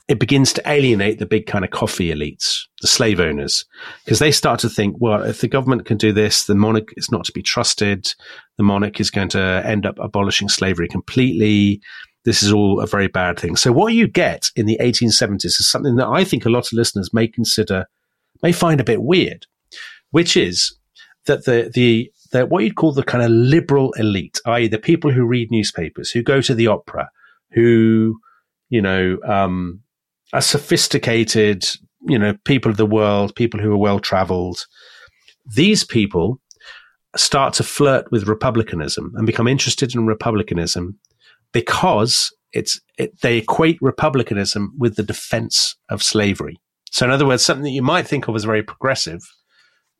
[0.08, 3.64] it begins to alienate the big kind of coffee elites, the slave owners,
[4.04, 7.10] because they start to think, well, if the government can do this, the monarch is
[7.10, 8.12] not to be trusted.
[8.58, 11.80] The monarch is going to end up abolishing slavery completely.
[12.24, 13.56] This is all a very bad thing.
[13.56, 16.72] So what you get in the 1870s is something that I think a lot of
[16.72, 17.86] listeners may consider,
[18.42, 19.46] may find a bit weird,
[20.10, 20.76] which is
[21.26, 22.10] that the, the,
[22.46, 24.68] what you'd call the kind of liberal elite, i.e.
[24.68, 27.10] the people who read newspapers, who go to the opera,
[27.50, 28.18] who,
[28.70, 29.80] you know, um,
[30.32, 31.68] are sophisticated,
[32.02, 34.64] you know, people of the world, people who are well traveled.
[35.44, 36.40] These people
[37.16, 40.98] start to flirt with republicanism and become interested in republicanism
[41.52, 46.60] because it's it, they equate republicanism with the defense of slavery.
[46.90, 49.22] So, in other words, something that you might think of as very progressive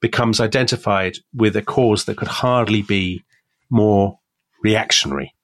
[0.00, 3.24] becomes identified with a cause that could hardly be
[3.70, 4.18] more
[4.62, 5.34] reactionary.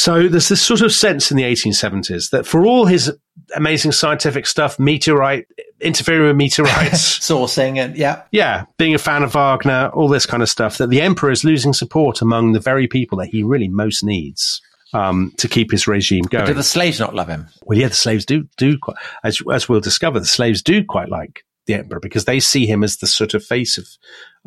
[0.00, 3.12] So there's this sort of sense in the 1870s that for all his
[3.54, 5.46] amazing scientific stuff, meteorite,
[5.78, 8.22] interfering with meteorites, Sourcing and yeah.
[8.30, 11.44] yeah, being a fan of Wagner, all this kind of stuff, that the emperor is
[11.44, 14.62] losing support among the very people that he really most needs
[14.94, 16.46] um, to keep his regime going.
[16.46, 17.48] Do the slaves not love him?
[17.66, 21.10] Well, yeah, the slaves do do quite, as as we'll discover, the slaves do quite
[21.10, 23.86] like the emperor because they see him as the sort of face of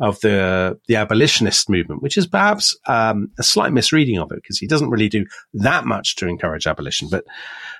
[0.00, 4.58] of the the abolitionist movement, which is perhaps um, a slight misreading of it because
[4.58, 7.08] he doesn't really do that much to encourage abolition.
[7.10, 7.24] But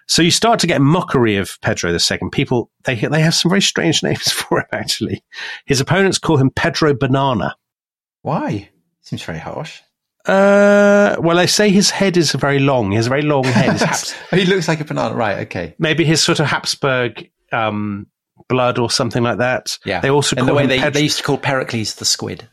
[0.06, 2.18] so you start to get mockery of Pedro II.
[2.32, 4.66] People they they have some very strange names for him.
[4.72, 5.24] Actually,
[5.66, 7.54] his opponents call him Pedro Banana.
[8.22, 8.70] Why?
[9.02, 9.80] Seems very harsh.
[10.26, 12.90] Uh, well, they say his head is very long.
[12.90, 13.76] He has a very long head.
[13.76, 15.14] Habs- he looks like a banana.
[15.14, 15.40] Right.
[15.40, 15.74] Okay.
[15.78, 18.06] maybe his sort of Habsburg um,
[18.48, 19.78] blood or something like that.
[19.84, 20.00] Yeah.
[20.00, 22.48] They also and call the way they, Pedro, they used to call Pericles the squid.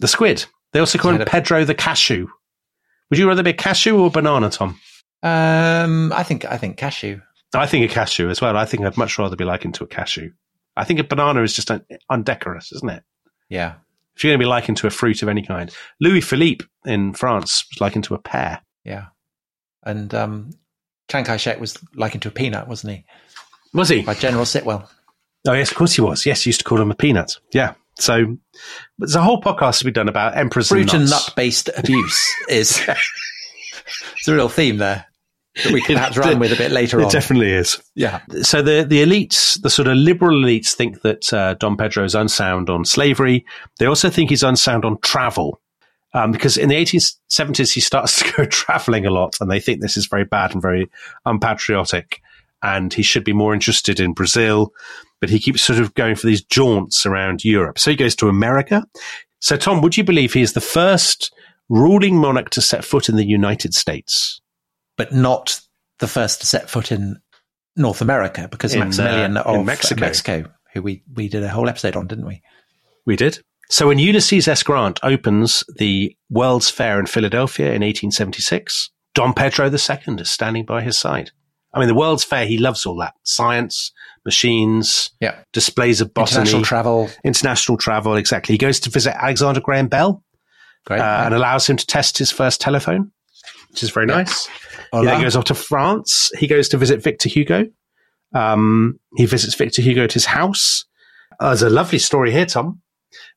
[0.00, 0.44] the squid.
[0.72, 2.26] They also call him a- Pedro the cashew.
[3.10, 4.78] Would you rather be a cashew or a banana, Tom?
[5.22, 7.20] Um, I think I think cashew.
[7.54, 8.56] I think a cashew as well.
[8.56, 10.30] I think I'd much rather be likened to a cashew.
[10.76, 13.04] I think a banana is just un- undecorous, isn't it?
[13.48, 13.74] Yeah.
[14.16, 15.74] If you're going to be likened to a fruit of any kind.
[16.00, 18.60] Louis Philippe in France was likened to a pear.
[18.84, 19.06] Yeah.
[19.84, 20.50] And um,
[21.08, 23.04] Chiang Kai shek was likened to a peanut, wasn't he?
[23.72, 24.02] Was he?
[24.02, 24.88] By General Stilwell.
[25.46, 26.24] Oh, yes, of course he was.
[26.26, 27.38] Yes, he used to call him a peanut.
[27.52, 27.74] Yeah.
[27.98, 28.36] So
[28.98, 32.34] there's a whole podcast to be done about emperors Fruit and and nut based abuse
[32.48, 32.80] is
[34.16, 35.06] it's a real theme there
[35.62, 37.10] that we can perhaps run with a bit later It on.
[37.12, 37.80] definitely is.
[37.94, 38.20] yeah.
[38.42, 42.16] so the the elites, the sort of liberal elites, think that uh, Don Pedro is
[42.16, 43.44] unsound on slavery.
[43.78, 45.60] They also think he's unsound on travel,
[46.14, 49.80] um, because in the 1870s he starts to go traveling a lot, and they think
[49.80, 50.90] this is very bad and very
[51.24, 52.20] unpatriotic,
[52.60, 54.72] and he should be more interested in Brazil.
[55.24, 57.78] But he keeps sort of going for these jaunts around Europe.
[57.78, 58.84] So he goes to America.
[59.40, 61.34] So Tom, would you believe he is the first
[61.70, 64.42] ruling monarch to set foot in the United States?
[64.98, 65.62] But not
[65.98, 67.22] the first to set foot in
[67.74, 69.98] North America because In, Maximilian uh, of Mexico.
[70.02, 70.44] Mexico,
[70.74, 72.42] who we, we did a whole episode on, didn't we?
[73.06, 73.38] We did.
[73.70, 74.62] So when Ulysses S.
[74.62, 80.82] Grant opens the World's Fair in Philadelphia in 1876, Don Pedro II is standing by
[80.82, 81.30] his side.
[81.72, 83.90] I mean, the World's Fair, he loves all that science,
[84.24, 85.36] machines, Yeah.
[85.52, 87.10] displays of botany, International travel.
[87.24, 88.16] international travel.
[88.16, 88.54] Exactly.
[88.54, 90.22] He goes to visit Alexander Graham Bell
[90.86, 91.00] Great.
[91.00, 93.12] uh, and allows him to test his first telephone,
[93.70, 94.46] which is very nice.
[94.92, 96.30] He then goes off to France.
[96.38, 97.66] He goes to visit Victor Hugo.
[98.34, 100.84] Um, he visits Victor Hugo at his house.
[101.40, 102.80] Uh, there's a lovely story here, Tom.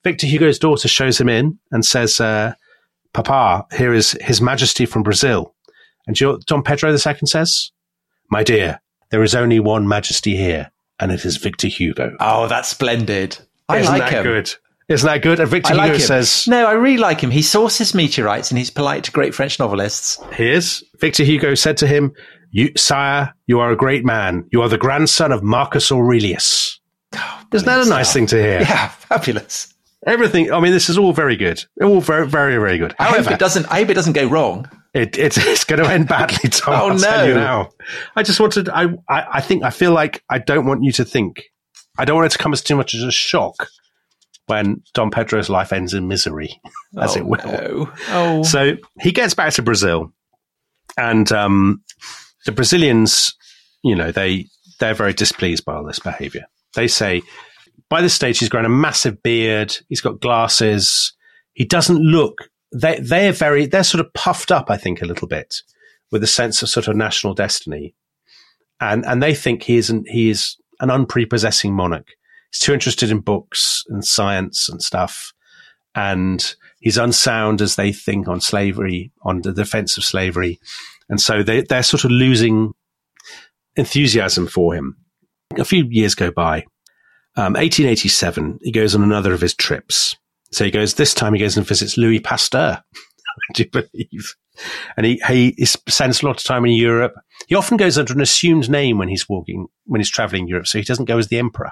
[0.03, 2.53] Victor Hugo's daughter shows him in and says, uh,
[3.13, 5.55] Papa, here is His Majesty from Brazil.
[6.05, 7.71] And do you know Don Pedro II says?
[8.29, 8.79] My dear,
[9.11, 12.15] there is only one Majesty here, and it is Victor Hugo.
[12.19, 13.37] Oh, that's splendid.
[13.69, 14.23] I Isn't like that him.
[14.23, 14.53] good?
[14.89, 15.39] Isn't that good?
[15.39, 16.07] And Victor like Hugo him.
[16.07, 17.29] says, no, I really like him.
[17.29, 20.17] He sources meteorites and he's polite to great French novelists.
[20.31, 22.13] Here's Victor Hugo said to him,
[22.51, 24.47] you, Sire, you are a great man.
[24.51, 26.79] You are the grandson of Marcus Aurelius.
[27.53, 28.61] Isn't that a nice thing to hear?
[28.61, 29.73] Yeah, fabulous.
[30.05, 31.63] Everything, I mean, this is all very good.
[31.81, 32.95] All very, very, very good.
[32.99, 33.65] I hope However, it doesn't.
[33.69, 34.69] I hope it doesn't go wrong.
[34.97, 36.73] It, it's, it's going to end badly, Tom.
[36.73, 37.39] Oh, I'll tell you no.
[37.39, 37.69] now.
[38.15, 41.05] I just wanted, I, I, I think, I feel like I don't want you to
[41.05, 41.43] think,
[41.97, 43.67] I don't want it to come as too much as a shock
[44.47, 46.59] when Don Pedro's life ends in misery,
[46.99, 47.37] as oh, it will.
[47.45, 47.93] No.
[48.09, 50.11] Oh, So he gets back to Brazil,
[50.97, 51.83] and um,
[52.45, 53.35] the Brazilians,
[53.83, 54.47] you know, they
[54.79, 56.45] they're very displeased by all this behaviour.
[56.75, 57.23] They say
[57.89, 61.13] by this stage he's grown a massive beard, he's got glasses,
[61.53, 65.27] he doesn't look they they're very they're sort of puffed up, I think, a little
[65.27, 65.61] bit
[66.11, 67.95] with a sense of sort of national destiny,
[68.79, 72.07] and and they think he isn't he is an unprepossessing monarch.
[72.51, 75.33] He's too interested in books and science and stuff,
[75.95, 80.59] and he's unsound as they think on slavery, on the defense of slavery,
[81.09, 82.73] and so they they're sort of losing
[83.75, 84.97] enthusiasm for him.
[85.57, 86.65] A few years go by.
[87.37, 90.17] Um, 1887, he goes on another of his trips.
[90.51, 92.81] So he goes, this time he goes and visits Louis Pasteur.
[93.53, 94.35] Do you believe?
[94.95, 95.21] And he,
[95.57, 97.13] he, spends a lot of time in Europe.
[97.47, 100.67] He often goes under an assumed name when he's walking, when he's traveling Europe.
[100.67, 101.71] So he doesn't go as the emperor.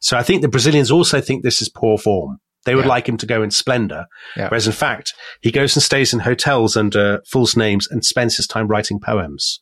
[0.00, 2.38] So I think the Brazilians also think this is poor form.
[2.64, 2.90] They would Yeah.
[2.90, 4.06] like him to go in splendor.
[4.36, 4.48] Yeah.
[4.48, 8.46] Whereas in fact, he goes and stays in hotels under false names and spends his
[8.46, 9.60] time writing poems.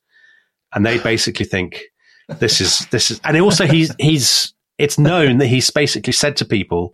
[0.75, 1.83] And they basically think
[2.39, 6.45] this is, this is, and also he's, he's, it's known that he's basically said to
[6.45, 6.93] people,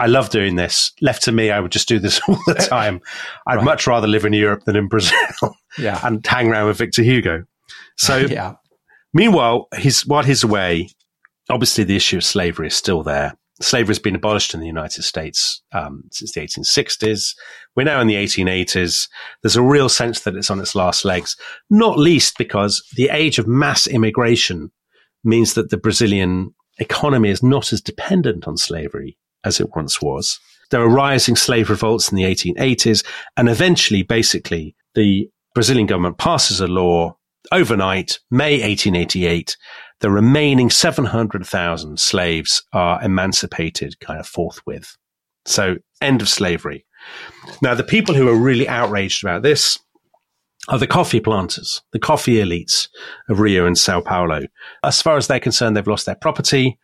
[0.00, 0.92] I love doing this.
[1.00, 3.00] Left to me, I would just do this all the time.
[3.46, 3.64] I'd Right.
[3.64, 5.18] much rather live in Europe than in Brazil
[5.78, 6.00] Yeah.
[6.02, 7.44] and hang around with Victor Hugo.
[7.96, 8.54] So yeah.
[9.12, 10.88] Meanwhile, he's, while he's away,
[11.50, 13.36] obviously the issue of slavery is still there.
[13.60, 17.34] Slavery has been abolished in the United States um, since the 1860s.
[17.76, 19.06] We're now in the 1880s.
[19.42, 21.36] There's a real sense that it's on its last legs,
[21.68, 24.70] not least because the age of mass immigration
[25.24, 30.38] means that the Brazilian economy is not as dependent on slavery as it once was.
[30.70, 33.04] There are rising slave revolts in the 1880s,
[33.36, 37.16] and eventually, basically, the Brazilian government passes a law
[37.52, 39.56] overnight, May 1888,
[40.00, 44.96] the remaining 700,000 slaves are emancipated kind of forthwith.
[45.44, 46.86] So, end of slavery.
[47.62, 49.78] Now, the people who are really outraged about this
[50.68, 52.88] are the coffee planters, the coffee elites
[53.28, 54.42] of Rio and Sao Paulo.
[54.84, 56.78] As far as they're concerned, they've lost their property.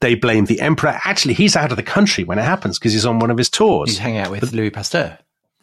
[0.00, 0.98] They blame the emperor.
[1.04, 3.48] Actually, he's out of the country when it happens because he's on one of his
[3.48, 3.90] tours.
[3.90, 5.18] He's hanging out with Louis Pasteur.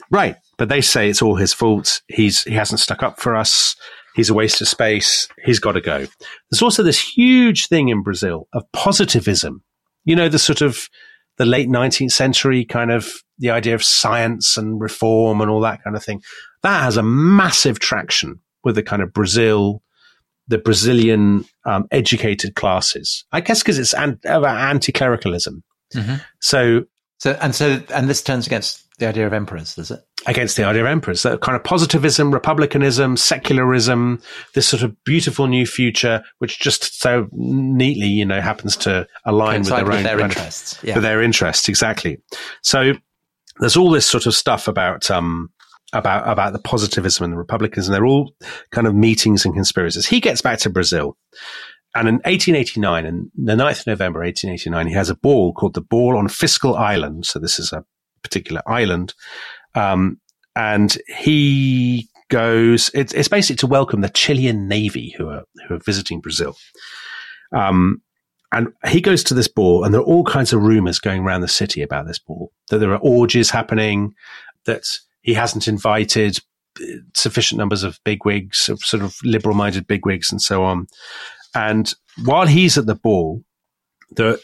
[0.10, 0.38] Right.
[0.58, 2.02] But they say it's all his fault.
[2.08, 3.76] He's, he hasn't stuck up for us.
[4.16, 5.28] He's a waste of space.
[5.44, 6.08] He's got to go.
[6.52, 9.64] There's also this huge thing in Brazil of positivism.
[10.06, 10.88] You know, the sort of
[11.38, 15.84] the late 19th century kind of the idea of science and reform and all that
[15.84, 16.22] kind of thing.
[16.62, 19.82] That has a massive traction with the kind of Brazil,
[20.48, 23.26] the Brazilian um, educated classes.
[23.32, 25.64] I guess because it's an, about anti-clericalism.
[26.40, 26.84] So
[27.20, 30.02] So and so and this turns against the idea of emperors, does it?
[30.26, 31.24] against the idea of emperors.
[31.24, 34.22] That kind of positivism, republicanism, secularism,
[34.54, 39.62] this sort of beautiful new future, which just so neatly, you know, happens to align
[39.62, 40.80] with their with own their interests.
[40.84, 40.96] Yeah.
[40.96, 42.18] with their interests, exactly.
[42.62, 42.94] So
[43.60, 45.50] there's all this sort of stuff about um
[45.94, 48.34] about about the positivism and the republicans, and they're all
[48.72, 50.08] kind of meetings and conspiracies.
[50.08, 51.18] He gets back to Brazil.
[51.96, 55.82] And in 1889, and the 9th of November, 1889, he has a ball called the
[55.82, 57.28] Ball on Fiscal Island.
[57.28, 57.86] So this is a
[58.24, 59.14] particular island.
[59.76, 60.20] Um,
[60.56, 65.80] and he goes, it's, it's basically to welcome the Chilean Navy who are, who are
[65.86, 66.56] visiting Brazil.
[67.56, 68.02] Um,
[68.52, 71.42] and he goes to this ball and there are all kinds of rumors going around
[71.42, 74.14] the city about this ball, that there are orgies happening,
[74.66, 74.84] that
[75.24, 76.38] he hasn't invited
[76.80, 80.88] uh, sufficient numbers of bigwigs, of sort of liberal minded bigwigs and so on.
[81.56, 81.94] And
[82.24, 83.44] while he's at the ball,
[84.12, 84.40] the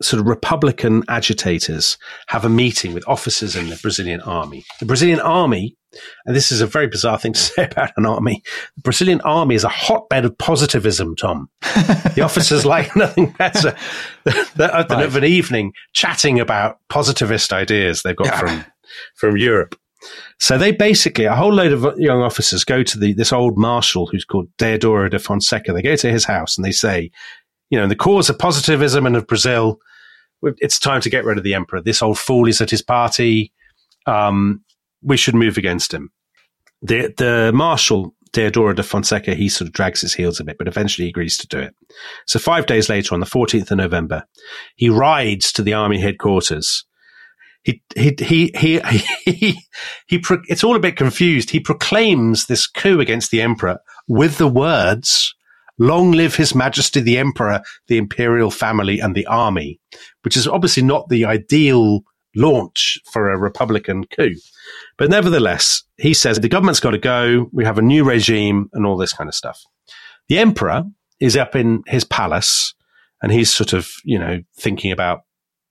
[0.00, 1.98] sort of Republican agitators
[2.28, 4.64] have a meeting with officers in the Brazilian army.
[4.78, 5.76] The Brazilian army,
[6.24, 8.42] and this is a very bizarre thing to say about an army,
[8.76, 11.48] the Brazilian army is a hotbed of positivism, Tom.
[12.14, 13.74] the officers like nothing better
[14.24, 18.64] than, than of an evening chatting about positivist ideas they've got from,
[19.16, 19.74] from Europe.
[20.38, 24.06] So they basically, a whole load of young officers go to the, this old marshal
[24.06, 25.72] who's called Deodoro de Fonseca.
[25.72, 27.10] They go to his house and they say,
[27.70, 29.80] you know, in the cause of positivism and of Brazil,
[30.42, 31.80] it's time to get rid of the emperor.
[31.80, 33.52] This old fool is at his party.
[34.06, 34.62] Um,
[35.02, 36.10] we should move against him.
[36.80, 40.68] The, the marshal, Deodoro de Fonseca, he sort of drags his heels a bit, but
[40.68, 41.74] eventually he agrees to do it.
[42.26, 44.24] So five days later, on the 14th of November,
[44.76, 46.84] he rides to the army headquarters.
[47.62, 48.80] He, he, he, he,
[49.24, 49.60] he,
[50.06, 51.50] he, pro- it's all a bit confused.
[51.50, 55.34] He proclaims this coup against the emperor with the words,
[55.78, 59.80] long live his majesty the emperor, the imperial family and the army,
[60.22, 62.02] which is obviously not the ideal
[62.36, 64.34] launch for a republican coup.
[64.96, 67.48] But nevertheless, he says the government's got to go.
[67.52, 69.62] We have a new regime and all this kind of stuff.
[70.28, 70.84] The emperor
[71.20, 72.74] is up in his palace
[73.22, 75.22] and he's sort of, you know, thinking about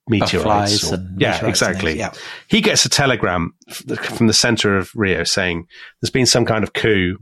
[0.08, 0.92] meteorites.
[0.92, 1.98] Or- and yeah, exactly.
[1.98, 2.12] yeah.
[2.48, 5.68] He gets a telegram from the center of Rio saying
[6.02, 7.18] there's been some kind of coup.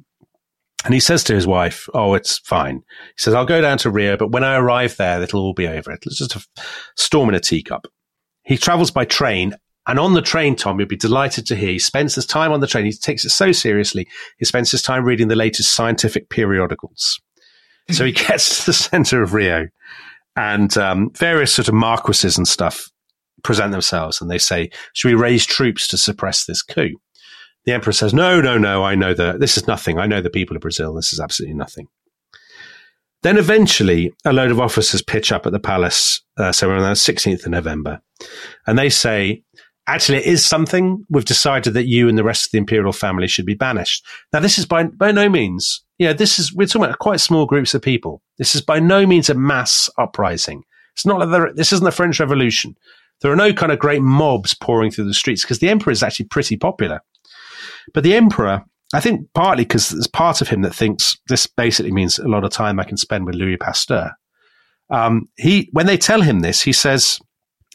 [0.84, 2.76] And he says to his wife, Oh, it's fine.
[2.78, 5.68] He says, I'll go down to Rio, but when I arrive there, it'll all be
[5.68, 5.92] over.
[5.92, 6.46] It's just a
[6.96, 7.88] storm in a teacup.
[8.44, 9.56] He travels by train
[9.88, 12.60] And on the train, Tom, you'll be delighted to hear he spends his time on
[12.60, 12.86] the train.
[12.86, 14.08] He takes it so seriously.
[14.38, 17.20] He spends his time reading the latest scientific periodicals.
[17.92, 19.68] so he gets to the center of Rio
[20.36, 22.90] and um, various sort of marquises and stuff
[23.44, 27.00] present themselves and they say, should we raise troops to suppress this coup?
[27.66, 29.98] The emperor says, no, no, no, I know that this is nothing.
[29.98, 30.94] I know the people of Brazil.
[30.94, 31.88] This is absolutely nothing.
[33.24, 36.90] Then eventually, a load of officers pitch up at the palace, uh, so on the
[36.90, 38.00] 16th of November,
[38.68, 39.42] and they say,
[39.88, 41.06] actually, it is something.
[41.10, 44.06] We've decided that you and the rest of the imperial family should be banished.
[44.34, 47.20] Now, this is by, by no means, you know, this is, we're talking about quite
[47.20, 48.22] small groups of people.
[48.38, 50.64] This is by no means a mass uprising.
[50.94, 52.76] It's not like there, this isn't the French Revolution.
[53.22, 56.04] There are no kind of great mobs pouring through the streets because the emperor is
[56.04, 57.02] actually pretty popular.
[57.94, 58.64] But the emperor,
[58.94, 62.44] I think partly because there's part of him that thinks this basically means a lot
[62.44, 64.12] of time I can spend with Louis Pasteur.
[64.90, 67.20] Um, he, when they tell him this, he says,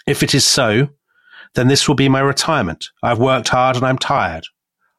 [0.07, 0.89] if it is so,
[1.55, 2.87] then this will be my retirement.
[3.03, 4.45] I've worked hard and I'm tired.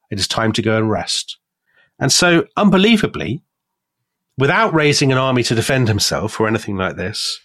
[0.10, 1.38] It is time to go and rest.
[2.00, 3.42] And so, unbelievably,
[4.38, 7.40] without raising an army to defend himself or anything like this,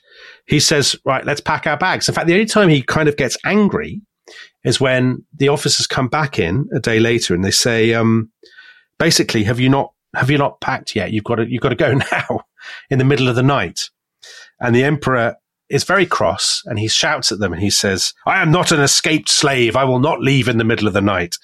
[0.46, 2.08] he says, right, let's pack our bags.
[2.08, 4.00] In fact, the only time he kind of gets angry
[4.64, 8.30] is when the officers come back in a day later and they say, um,
[8.98, 11.12] basically, have you not, have you not packed yet?
[11.12, 12.40] You've got to, you've got to go now
[12.90, 13.90] in the middle of the night.
[14.60, 15.36] And the emperor
[15.68, 18.80] is very cross and he shouts at them and he says, I am not an
[18.80, 19.76] escaped slave.
[19.76, 21.36] I will not leave in the middle of the night.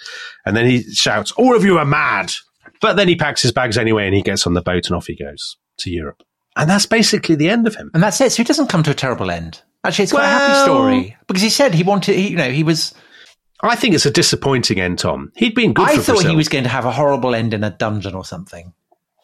[0.46, 2.32] And then he shouts, all of you are mad.
[2.80, 5.06] But then he packs his bags anyway and he gets on the boat and off
[5.06, 6.22] he goes to Europe.
[6.56, 7.90] And that's basically the end of him.
[7.94, 8.32] And that's it.
[8.32, 9.62] So he doesn't come to a terrible end.
[9.84, 12.62] Actually, it's quite a happy story because he said he wanted, he, you know, he
[12.62, 12.94] was,
[13.62, 15.32] I think it's a disappointing end, Tom.
[15.34, 16.30] He'd been good I thought Brazil.
[16.30, 18.72] he was going to have a horrible end in a dungeon or something.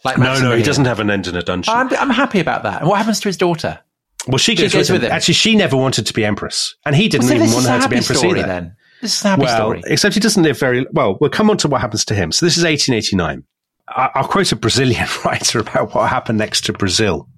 [0.04, 1.74] Like no, no, he doesn't have an end in a dungeon.
[1.74, 2.80] I'm, I'm happy about that.
[2.80, 3.80] And what happens to his daughter?
[4.26, 5.14] Well, she she goes, goes with, with him.
[5.14, 7.88] Actually, she never wanted to be empress, and he didn't So even want her to
[7.88, 8.48] be empress story either.
[8.48, 8.76] then.
[9.00, 9.82] This is a happy well, story.
[9.86, 11.16] except he doesn't live very well.
[11.20, 12.32] We'll come on to what happens to him.
[12.32, 13.44] So this is 1889.
[13.88, 17.28] I- I'll quote a Brazilian writer about what happened next to Brazil.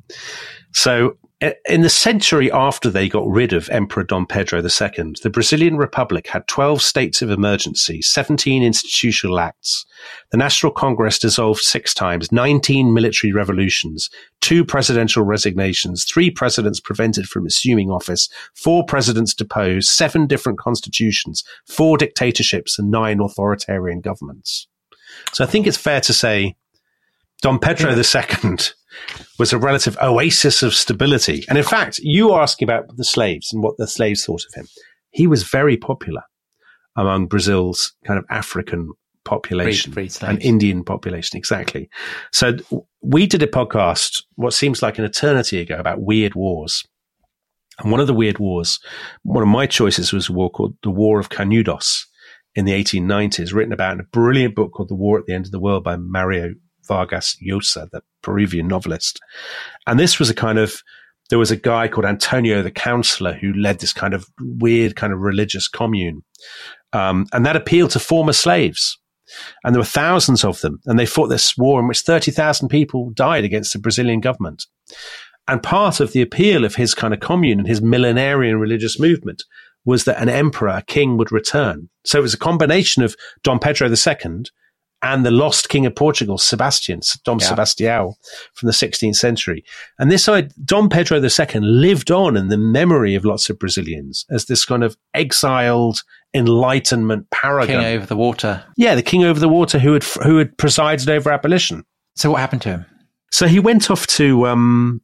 [0.72, 5.78] So in the century after they got rid of Emperor Dom Pedro II, the Brazilian
[5.78, 9.86] Republic had 12 states of emergency, 17 institutional acts.
[10.32, 14.10] The National Congress dissolved six times, 19 military revolutions,
[14.42, 21.42] two presidential resignations, three presidents prevented from assuming office, four presidents deposed, seven different constitutions,
[21.66, 24.68] four dictatorships, and nine authoritarian governments.
[25.32, 26.56] So I think it's fair to say
[27.40, 28.56] Don Pedro II
[29.38, 31.44] was a relative oasis of stability.
[31.48, 34.54] And in fact, you are asking about the slaves and what the slaves thought of
[34.54, 34.68] him.
[35.10, 36.22] He was very popular
[36.96, 38.92] among Brazil's kind of African
[39.24, 40.30] population freed slaves.
[40.30, 41.38] and Indian population.
[41.38, 41.88] Exactly.
[42.32, 42.56] So
[43.02, 46.84] we did a podcast, what seems like an eternity ago, about weird wars.
[47.78, 48.78] And one of the weird wars,
[49.22, 52.04] one of my choices was a war called the War of Canudos
[52.54, 55.46] in the 1890s, written about in a brilliant book called The War at the End
[55.46, 56.50] of the World by Mario
[56.90, 59.20] Vargas Llosa, the Peruvian novelist.
[59.86, 60.82] And this was a kind of,
[61.30, 65.12] there was a guy called Antonio the Counselor who led this kind of weird kind
[65.12, 66.22] of religious commune.
[66.92, 68.98] Um, and that appealed to former slaves.
[69.62, 70.80] And there were thousands of them.
[70.86, 74.66] And they fought this war in which 30,000 people died against the Brazilian government.
[75.46, 79.44] And part of the appeal of his kind of commune and his millenarian religious movement
[79.84, 81.88] was that an emperor, a king would return.
[82.04, 83.14] So it was a combination of
[83.44, 84.42] Don Pedro II
[85.02, 87.48] and the lost king of Portugal, Sebastian, Dom Yeah.
[87.48, 88.14] Sebastião
[88.54, 89.64] from the 16th century.
[89.98, 94.26] And this side, Dom Pedro II lived on in the memory of lots of Brazilians
[94.30, 96.02] as this kind of exiled
[96.34, 97.82] enlightenment paragon.
[97.82, 98.62] King over the water.
[98.76, 101.84] Yeah, the king over the water who had, who had presided over abolition.
[102.16, 102.86] So what happened to him?
[103.32, 105.00] So he went off to um,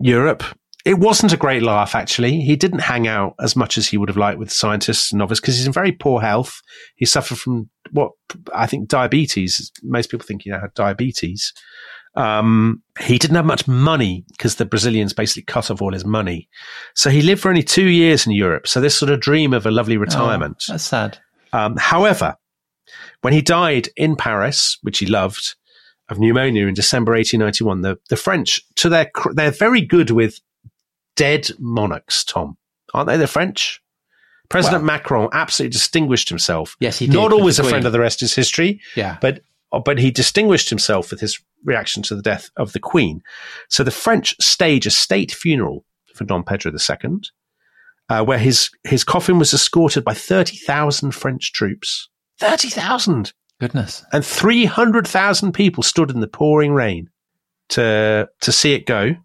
[0.00, 0.44] Europe.
[0.84, 2.40] It wasn't a great laugh, actually.
[2.40, 5.40] He didn't hang out as much as he would have liked with scientists and novices
[5.40, 6.60] because he's in very poor health.
[6.96, 8.12] He suffered from what
[8.54, 9.72] I think diabetes.
[9.82, 11.52] Most people think he had diabetes.
[12.14, 16.48] Um, he didn't have much money because the Brazilians basically cut off all his money.
[16.94, 18.66] So he lived for only two years in Europe.
[18.66, 20.64] So this sort of dream of a lovely retirement.
[20.68, 21.18] Oh, that's sad.
[21.52, 22.36] Um, however,
[23.20, 25.54] when he died in Paris, which he loved,
[26.08, 30.40] of pneumonia in December 1891, the, the French, to their, they're very good with
[31.18, 32.56] dead monarchs, Tom.
[32.94, 33.80] Aren't they the French?
[34.48, 36.76] President Well- Macron absolutely distinguished himself.
[36.80, 39.18] Yes, he did Not always a friend of the rest is history, Yeah.
[39.20, 39.40] but
[39.84, 43.20] but he distinguished himself with his reaction to the death of the Queen.
[43.68, 47.18] So the French stage a state funeral for Don Pedro II,
[48.08, 52.08] uh, where his his coffin was escorted by thirty thousand French troops.
[52.38, 54.02] Thirty thousand Goodness.
[54.12, 57.10] and three hundred thousand people stood in the pouring rain
[57.70, 59.16] to to see it go.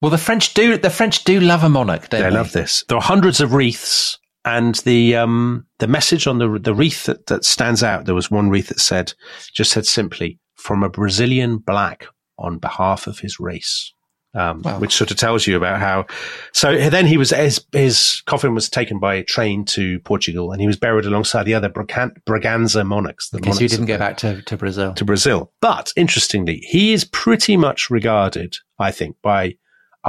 [0.00, 0.76] Well, the French do.
[0.78, 2.36] The French do love a monarch, don't They they?
[2.36, 2.84] love this.
[2.88, 7.26] There are hundreds of wreaths And the um, the message on the the wreath that,
[7.26, 9.12] that stands out, there was one wreath that said,
[9.52, 12.06] just said simply, "From a Brazilian black
[12.38, 13.92] on behalf of his race."
[14.34, 14.78] Um, Wow.
[14.78, 16.06] Which sort of tells you about how.
[16.52, 20.66] So then he was his, his coffin was taken by train to Portugal, and he
[20.66, 23.30] was buried alongside the other Bragan- Braganza monarchs.
[23.30, 24.92] The Because you monarchs didn't go back to, to Brazil.
[24.94, 25.50] to Brazil.
[25.60, 29.56] But interestingly, he is pretty much regarded, I think, by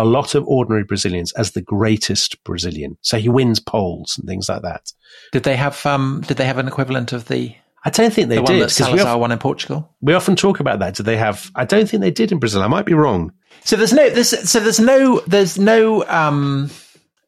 [0.02, 2.98] a lot of ordinary Brazilians as the greatest Brazilian.
[3.02, 4.92] So he wins polls and things like that.
[5.32, 6.24] Did they have um?
[6.28, 8.50] Did they have an equivalent of the I don't think they the did.
[8.50, 9.96] one that 'cause we, Salazar often, won in Portugal?
[10.02, 10.96] we often talk about that.
[10.96, 11.50] Did they have?
[11.56, 12.62] I don't think they did in Brazil.
[12.62, 13.32] I might be wrong.
[13.64, 16.70] So there's no there's so there's no there's no um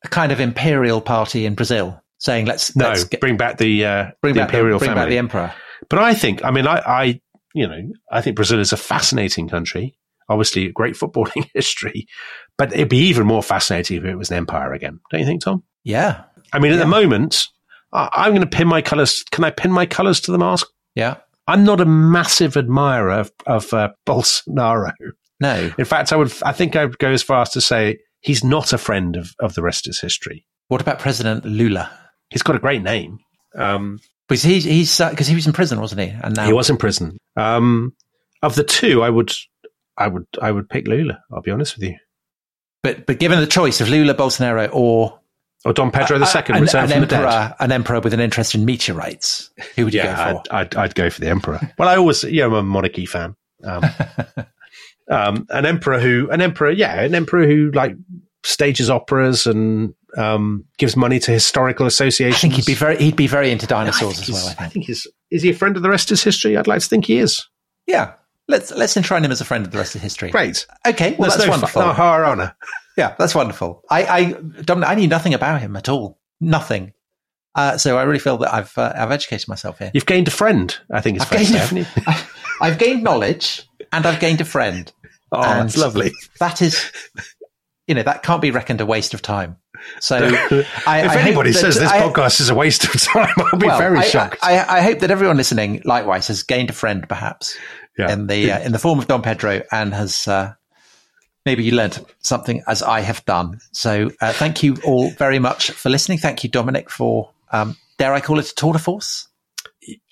[0.09, 4.11] kind of imperial party in Brazil saying let's No, let's get, bring back the, uh,
[4.21, 5.03] bring the back imperial the, bring family.
[5.03, 5.53] back the emperor.
[5.89, 7.21] But I think, I mean, I, I,
[7.55, 9.95] you know, I think Brazil is a fascinating country.
[10.29, 12.07] Obviously, a great footballing history,
[12.57, 14.99] but it'd be even more fascinating if it was an empire again.
[15.09, 15.63] Don't you think, Tom?
[15.83, 16.83] Yeah, I mean, at Yeah.
[16.85, 17.47] the moment,
[17.93, 19.23] I, I'm going to pin my colours.
[19.31, 20.67] Can I pin my colours to the mask?
[20.95, 21.15] yeah.
[21.47, 24.93] I'm not a massive admirer of, of uh, Bolsonaro.
[25.39, 27.97] No, In fact, I would, I think I would go as far as to say
[28.21, 30.45] he's not a friend of, of the rest is history.
[30.67, 31.91] what about President Lula?
[32.29, 33.17] He's got a great name.
[33.57, 33.97] Um,
[34.29, 36.09] Because he's he's because he was in prison, wasn't he?
[36.23, 37.17] And now he was in prison.
[37.35, 37.93] Um,
[38.43, 39.33] of the two, I would,
[39.97, 41.19] I would, I would pick Lula.
[41.33, 41.97] I'll be honest with you.
[42.83, 45.19] But but given the choice of Lula, Bolsonaro, or
[45.65, 48.55] Or Don Pedro II, a- an, an from the emperor, an emperor with an interest
[48.55, 50.43] in meteorites, who would you Yeah, go for?
[50.55, 51.59] I'd, I'd, I'd go for the emperor.
[51.77, 53.35] well, I always, yeah, I'm a monarchy fan.
[53.63, 53.83] Um,
[55.11, 57.95] um, an emperor who, an emperor, yeah, an emperor who like
[58.43, 62.37] stages operas and um, gives money to historical associations.
[62.37, 64.47] I think he'd be very he'd be very into dinosaurs as well.
[64.47, 64.73] I I think.
[64.73, 65.07] think he's.
[65.29, 66.57] Is he a friend of the rest is history?
[66.57, 67.47] I'd like to think he is.
[67.87, 68.13] Yeah,
[68.51, 70.29] let's let's enshrine him as a friend of the rest of history.
[70.29, 70.65] Great.
[70.85, 71.81] Okay, well There's that's no wonderful.
[71.81, 71.93] Fu- no
[72.25, 72.55] honor.
[72.97, 73.83] Yeah, that's wonderful.
[73.89, 74.31] I, I,
[74.63, 76.19] Dominic, I knew nothing about him at all.
[76.41, 76.91] Nothing.
[77.55, 79.91] Uh, so I really feel that I've uh, I've educated myself here.
[79.93, 80.77] You've gained a friend.
[80.91, 81.85] I think it's I've gained, haven't you?
[82.61, 84.91] I've- gained knowledge and I've gained a friend.
[85.33, 86.11] Oh, And that's lovely.
[86.41, 86.91] That is,
[87.87, 89.55] you know, that can't be reckoned a waste of time.
[90.01, 93.57] So, I, if I anybody says this I- podcast is a waste of time, I'll
[93.57, 94.39] be well, very shocked.
[94.43, 97.57] I hope that everyone listening, likewise, has gained a friend, perhaps
[98.01, 98.13] Yeah.
[98.13, 100.53] in the uh, in the form of Don Pedro, and has uh,
[101.45, 103.59] maybe you learned something as I have done.
[103.71, 106.17] So, uh, thank you all very much for listening.
[106.17, 109.27] Thank you, Dominic, for um, dare I call it a tour de force?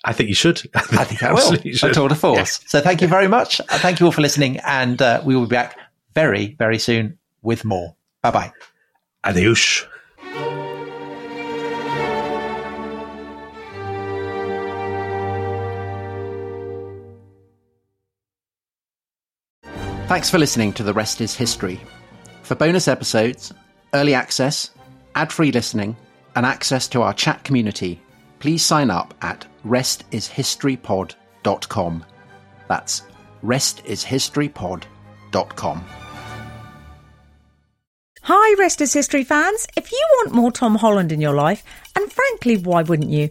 [0.04, 0.62] I think you should.
[0.74, 1.38] I think I will.
[1.38, 1.94] absolutely A should.
[1.94, 2.36] tour de force.
[2.38, 2.60] Yes.
[2.66, 3.60] So, thank you very much.
[3.60, 5.76] Uh, thank you all for listening, and uh, we will be back
[6.14, 7.94] very, very soon with more.
[8.22, 8.52] Bye bye.
[9.24, 9.86] Adios.
[20.10, 21.78] Thanks for listening to The Rest is History.
[22.42, 23.54] For bonus episodes,
[23.94, 24.72] early access,
[25.14, 25.96] ad free listening,
[26.34, 28.02] and access to our chat community,
[28.40, 32.04] please sign up at restishistorypod.com.
[32.66, 33.02] That's
[33.44, 35.84] restishistorypod.com.
[38.22, 39.68] Hi, Rest is History fans.
[39.76, 41.62] If you want more Tom Holland in your life,
[41.94, 43.28] and frankly, why wouldn't you?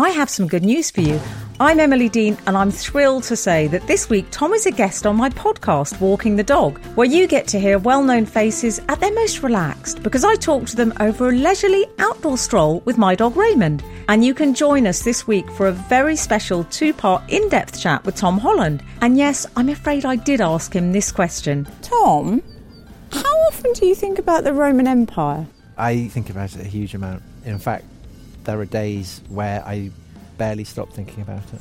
[0.00, 1.20] I have some good news for you.
[1.60, 5.04] I'm Emily Dean, and I'm thrilled to say that this week Tom is a guest
[5.04, 8.98] on my podcast, Walking the Dog, where you get to hear well known faces at
[8.98, 13.14] their most relaxed because I talk to them over a leisurely outdoor stroll with my
[13.14, 13.84] dog Raymond.
[14.08, 17.78] And you can join us this week for a very special two part in depth
[17.78, 18.82] chat with Tom Holland.
[19.02, 22.42] And yes, I'm afraid I did ask him this question Tom,
[23.12, 25.46] how often do you think about the Roman Empire?
[25.76, 27.22] I think about it a huge amount.
[27.44, 27.84] In fact,
[28.44, 29.90] there are days where I
[30.38, 31.60] barely stop thinking about it.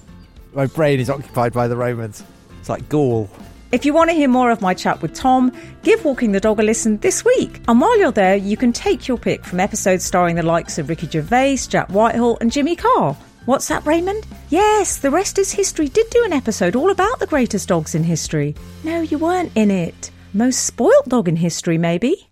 [0.53, 2.23] My brain is occupied by the Romans.
[2.59, 3.29] It's like Gaul.
[3.71, 5.51] If you want to hear more of my chat with Tom,
[5.83, 7.61] give Walking the Dog a listen this week.
[7.67, 10.89] And while you're there, you can take your pick from episodes starring the likes of
[10.89, 13.15] Ricky Gervais, Jack Whitehall, and Jimmy Carr.
[13.45, 14.25] What's that, Raymond?
[14.49, 18.03] Yes, The Rest is History did do an episode all about the greatest dogs in
[18.03, 18.55] history.
[18.83, 20.11] No, you weren't in it.
[20.33, 22.28] Most spoilt dog in history, maybe?